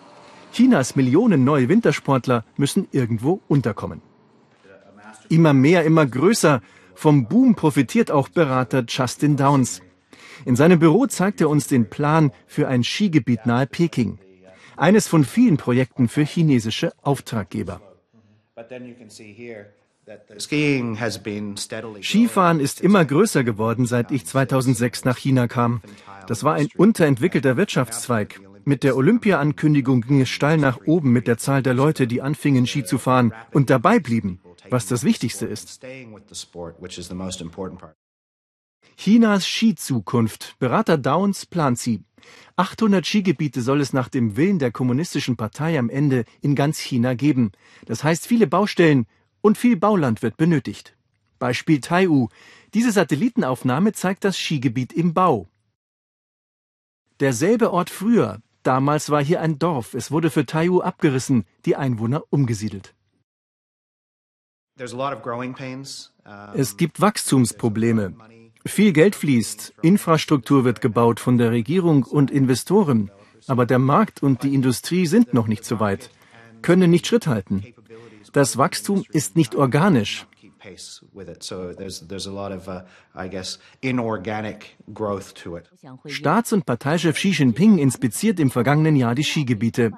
Chinas 0.50 0.96
Millionen 0.96 1.44
neue 1.44 1.68
Wintersportler 1.68 2.42
müssen 2.56 2.88
irgendwo 2.90 3.42
unterkommen. 3.48 4.00
Immer 5.28 5.52
mehr, 5.52 5.84
immer 5.84 6.06
größer. 6.06 6.62
Vom 6.94 7.26
Boom 7.26 7.54
profitiert 7.54 8.10
auch 8.10 8.30
Berater 8.30 8.82
Justin 8.88 9.36
Downs. 9.36 9.82
In 10.46 10.56
seinem 10.56 10.78
Büro 10.78 11.06
zeigt 11.06 11.42
er 11.42 11.50
uns 11.50 11.66
den 11.66 11.90
Plan 11.90 12.32
für 12.46 12.66
ein 12.66 12.82
Skigebiet 12.82 13.44
nahe 13.44 13.66
Peking. 13.66 14.18
Eines 14.78 15.06
von 15.06 15.24
vielen 15.24 15.58
Projekten 15.58 16.08
für 16.08 16.22
chinesische 16.22 16.94
Auftraggeber. 17.02 17.82
Skifahren 22.00 22.60
ist 22.60 22.80
immer 22.80 23.04
größer 23.04 23.44
geworden, 23.44 23.86
seit 23.86 24.10
ich 24.10 24.24
2006 24.24 25.04
nach 25.04 25.16
China 25.16 25.48
kam. 25.48 25.82
Das 26.26 26.44
war 26.44 26.54
ein 26.54 26.68
unterentwickelter 26.76 27.56
Wirtschaftszweig. 27.56 28.40
Mit 28.64 28.84
der 28.84 28.96
Olympia-Ankündigung 28.96 30.02
ging 30.02 30.20
es 30.20 30.28
steil 30.28 30.58
nach 30.58 30.80
oben 30.86 31.10
mit 31.10 31.26
der 31.26 31.38
Zahl 31.38 31.62
der 31.62 31.74
Leute, 31.74 32.06
die 32.06 32.20
anfingen, 32.20 32.66
Ski 32.66 32.84
zu 32.84 32.98
fahren 32.98 33.32
und 33.52 33.70
dabei 33.70 33.98
blieben, 33.98 34.40
was 34.68 34.86
das 34.86 35.04
Wichtigste 35.04 35.46
ist. 35.46 35.80
Chinas 38.96 39.46
Skizukunft. 39.46 40.56
Berater 40.58 40.98
Downs 40.98 41.46
plant 41.46 41.78
sie. 41.78 42.02
800 42.56 43.06
Skigebiete 43.06 43.62
soll 43.62 43.80
es 43.80 43.92
nach 43.92 44.08
dem 44.08 44.36
Willen 44.36 44.58
der 44.58 44.72
Kommunistischen 44.72 45.36
Partei 45.36 45.78
am 45.78 45.88
Ende 45.88 46.24
in 46.40 46.54
ganz 46.54 46.78
China 46.78 47.14
geben. 47.14 47.52
Das 47.86 48.02
heißt 48.04 48.26
viele 48.26 48.46
Baustellen 48.46 49.06
und 49.40 49.58
viel 49.58 49.76
Bauland 49.76 50.22
wird 50.22 50.36
benötigt. 50.36 50.96
Beispiel 51.38 51.80
Taiyu. 51.80 52.28
Diese 52.74 52.92
Satellitenaufnahme 52.92 53.92
zeigt 53.92 54.24
das 54.24 54.36
Skigebiet 54.36 54.92
im 54.92 55.14
Bau. 55.14 55.48
Derselbe 57.20 57.72
Ort 57.72 57.90
früher. 57.90 58.40
Damals 58.62 59.10
war 59.10 59.22
hier 59.22 59.40
ein 59.40 59.58
Dorf. 59.58 59.94
Es 59.94 60.10
wurde 60.10 60.30
für 60.30 60.46
Taiyu 60.46 60.80
abgerissen, 60.80 61.44
die 61.64 61.76
Einwohner 61.76 62.22
umgesiedelt. 62.30 62.94
Es 66.54 66.76
gibt 66.76 67.00
Wachstumsprobleme. 67.00 68.14
Viel 68.66 68.92
Geld 68.92 69.16
fließt, 69.16 69.74
Infrastruktur 69.82 70.64
wird 70.64 70.80
gebaut 70.80 71.20
von 71.20 71.38
der 71.38 71.50
Regierung 71.50 72.02
und 72.02 72.30
Investoren, 72.30 73.10
aber 73.46 73.66
der 73.66 73.78
Markt 73.78 74.22
und 74.22 74.42
die 74.42 74.54
Industrie 74.54 75.06
sind 75.06 75.32
noch 75.32 75.46
nicht 75.46 75.64
so 75.64 75.80
weit, 75.80 76.10
können 76.60 76.90
nicht 76.90 77.06
Schritt 77.06 77.26
halten. 77.26 77.64
Das 78.32 78.56
Wachstum 78.56 79.04
ist 79.10 79.36
nicht 79.36 79.54
organisch. 79.54 80.26
Staats- 86.06 86.52
und 86.52 86.66
Parteichef 86.66 87.16
Xi 87.16 87.30
Jinping 87.30 87.78
inspiziert 87.78 88.40
im 88.40 88.50
vergangenen 88.50 88.96
Jahr 88.96 89.14
die 89.14 89.24
Skigebiete. 89.24 89.92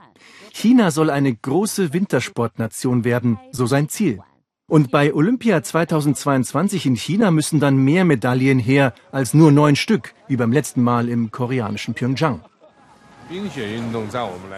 China 0.53 0.91
soll 0.91 1.11
eine 1.11 1.35
große 1.35 1.93
Wintersportnation 1.93 3.05
werden, 3.05 3.39
so 3.53 3.67
sein 3.67 3.89
Ziel. 3.89 4.21
Und 4.67 4.93
bei 4.93 5.13
Olympia 5.13 5.63
2022 5.63 6.87
in 6.87 6.95
China 6.95 7.33
müssen 7.33 7.59
dann 7.59 7.77
mehr 7.77 8.05
Medaillen 8.05 8.61
her 8.61 8.95
als 9.11 9.35
nur 9.35 9.51
neun 9.51 9.75
Stück, 9.75 10.15
wie 10.29 10.37
beim 10.37 10.53
letzten 10.53 10.83
Mal 10.83 11.09
im 11.09 11.33
koreanischen 11.33 11.95
Pyeongchang. 11.95 12.41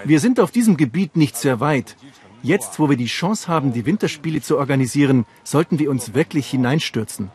Wir 0.04 0.20
sind 0.20 0.40
auf 0.40 0.50
diesem 0.50 0.76
Gebiet 0.76 1.16
nicht 1.16 1.36
sehr 1.36 1.60
weit. 1.60 1.96
Jetzt, 2.42 2.80
wo 2.80 2.90
wir 2.90 2.96
die 2.96 3.06
Chance 3.06 3.46
haben, 3.46 3.72
die 3.72 3.86
Winterspiele 3.86 4.42
zu 4.42 4.58
organisieren, 4.58 5.26
sollten 5.44 5.78
wir 5.78 5.90
uns 5.90 6.14
wirklich 6.14 6.48
hineinstürzen. 6.50 7.30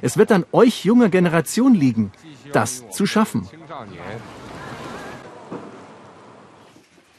Es 0.00 0.16
wird 0.16 0.30
an 0.30 0.44
euch 0.52 0.84
junger 0.84 1.08
Generation 1.08 1.74
liegen, 1.74 2.12
das 2.52 2.88
zu 2.90 3.06
schaffen. 3.06 3.48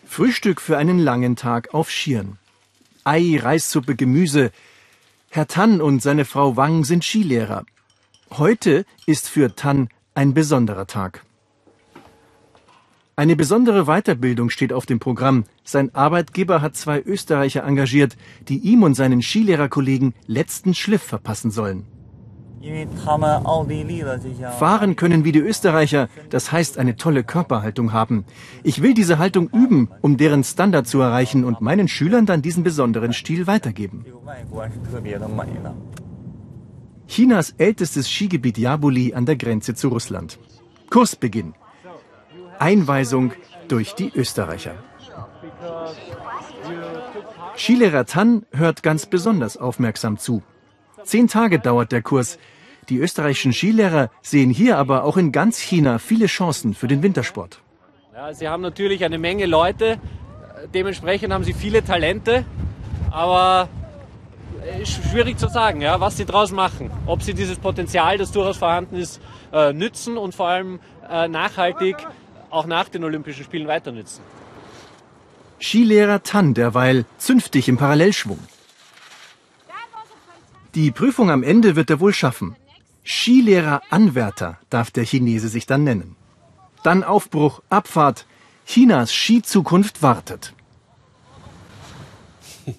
Frühstück 0.06 0.62
für 0.62 0.78
einen 0.78 1.00
langen 1.00 1.36
Tag 1.36 1.74
auf 1.74 1.92
Schieren. 1.92 2.38
Ei, 3.04 3.38
Reissuppe, 3.42 3.96
Gemüse. 3.96 4.52
Herr 5.30 5.48
Tan 5.48 5.82
und 5.82 6.02
seine 6.02 6.24
Frau 6.24 6.56
Wang 6.56 6.86
sind 6.86 7.04
Skilehrer. 7.04 7.66
Heute 8.32 8.86
ist 9.06 9.28
für 9.28 9.56
Tan 9.56 9.90
ein 10.14 10.34
besonderer 10.34 10.88
Tag. 10.88 11.26
Eine 13.18 13.38
besondere 13.38 13.86
Weiterbildung 13.86 14.50
steht 14.50 14.74
auf 14.74 14.86
dem 14.86 15.00
Programm. 15.00 15.46
Sein 15.64 15.96
Arbeitgeber 15.96 16.62
hat 16.62 16.76
zwei 16.76 17.02
Österreicher 17.02 17.64
engagiert, 17.64 18.18
die 18.50 18.58
ihm 18.58 18.84
und 18.84 18.96
seinen 18.96 19.22
Skilehrerkollegen 19.22 20.14
letzten 20.28 20.74
Schliff 20.74 21.02
verpassen 21.02 21.50
sollen. 21.50 21.86
Fahren 24.60 24.96
können 24.98 25.24
wie 25.24 25.32
die 25.32 25.40
Österreicher, 25.40 26.10
das 26.30 26.52
heißt 26.52 26.78
eine 26.78 26.98
tolle 26.98 27.24
Körperhaltung 27.24 27.94
haben. 27.94 28.26
Ich 28.64 28.82
will 28.82 28.94
diese 28.94 29.18
Haltung 29.18 29.50
üben, 29.50 29.90
um 30.02 30.18
deren 30.18 30.44
Standard 30.44 30.88
zu 30.88 31.00
erreichen 31.00 31.46
und 31.46 31.62
meinen 31.62 31.88
Schülern 31.88 32.26
dann 32.26 32.42
diesen 32.42 32.64
besonderen 32.64 33.14
Stil 33.14 33.48
weitergeben. 33.48 34.04
Chinas 37.08 37.54
ältestes 37.58 38.10
Skigebiet 38.10 38.58
Jabuli 38.58 39.14
an 39.14 39.26
der 39.26 39.38
Grenze 39.38 39.74
zu 39.76 39.88
Russland. 39.90 40.40
Kursbeginn. 40.90 41.54
Einweisung 42.60 43.34
durch 43.68 43.94
die 43.96 44.12
Österreicher. 44.14 44.76
Skilehrer 47.58 48.06
Tan 48.06 48.46
hört 48.52 48.84
ganz 48.84 49.06
besonders 49.06 49.58
aufmerksam 49.58 50.18
zu. 50.18 50.44
Zehn 51.04 51.28
Tage 51.28 51.60
dauert 51.60 51.92
der 51.92 52.02
Kurs. 52.02 52.38
Die 52.90 52.98
österreichischen 52.98 53.54
Skilehrer 53.54 54.10
sehen 54.22 54.50
hier 54.50 54.78
aber 54.78 55.04
auch 55.04 55.18
in 55.18 55.32
ganz 55.32 55.60
China 55.60 55.98
viele 55.98 56.28
Chancen 56.28 56.74
für 56.74 56.88
den 56.88 57.02
Wintersport. 57.02 57.62
Ja, 58.14 58.34
sie 58.34 58.48
haben 58.48 58.62
natürlich 58.62 59.04
eine 59.04 59.18
Menge 59.18 59.46
Leute, 59.46 60.00
dementsprechend 60.74 61.34
haben 61.34 61.44
sie 61.44 61.54
viele 61.54 61.84
Talente, 61.84 62.46
aber 63.12 63.70
schwierig 64.84 65.38
zu 65.38 65.48
sagen, 65.48 65.82
ja, 65.82 66.00
was 66.00 66.18
sie 66.18 66.26
daraus 66.26 66.52
machen. 66.52 66.92
Ob 67.06 67.22
sie 67.22 67.34
dieses 67.34 67.58
Potenzial, 67.58 68.18
das 68.18 68.32
durchaus 68.32 68.58
vorhanden 68.58 68.96
ist, 68.96 69.22
äh, 69.54 69.74
nützen 69.74 70.18
und 70.18 70.36
vor 70.36 70.48
allem 70.48 70.80
äh, 71.10 71.28
nachhaltig 71.28 71.98
auch 72.56 72.66
nach 72.66 72.90
den 72.90 73.04
Olympischen 73.04 73.44
Spielen 73.44 73.68
weiter 73.68 73.92
nützen. 73.92 74.22
Skilehrer 75.62 76.24
Tan 76.24 76.54
derweil 76.54 77.06
zünftig 77.18 77.68
im 77.68 77.78
Parallelschwung. 77.78 78.40
Die 80.74 80.92
Prüfung 80.92 81.32
am 81.32 81.44
Ende 81.44 81.76
wird 81.76 81.90
er 81.90 82.00
wohl 82.00 82.14
schaffen. 82.14 82.56
Skilehrer 83.06 83.82
Anwärter 83.90 84.58
darf 84.70 84.92
der 84.92 85.06
Chinese 85.06 85.48
sich 85.48 85.66
dann 85.66 85.84
nennen. 85.84 86.16
Dann 86.84 87.04
Aufbruch, 87.04 87.62
Abfahrt. 87.70 88.26
Chinas 88.66 89.14
Skizukunft 89.14 90.02
wartet. 90.02 90.54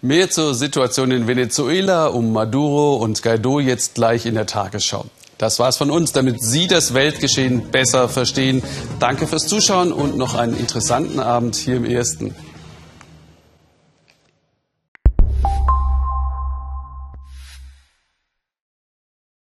Mehr 0.00 0.30
zur 0.30 0.54
Situation 0.54 1.10
in 1.10 1.26
Venezuela 1.26 2.06
um 2.06 2.32
Maduro 2.32 2.96
und 2.96 3.20
Guaido 3.20 3.58
jetzt 3.58 3.96
gleich 3.96 4.26
in 4.26 4.34
der 4.34 4.46
Tagesschau. 4.46 5.06
Das 5.38 5.60
war's 5.60 5.76
von 5.76 5.92
uns, 5.92 6.12
damit 6.12 6.42
Sie 6.42 6.66
das 6.66 6.94
Weltgeschehen 6.94 7.70
besser 7.70 8.08
verstehen. 8.08 8.60
Danke 8.98 9.28
fürs 9.28 9.46
Zuschauen 9.46 9.92
und 9.92 10.16
noch 10.16 10.34
einen 10.34 10.58
interessanten 10.58 11.20
Abend 11.20 11.54
hier 11.54 11.76
im 11.76 11.84
Ersten. 11.84 12.34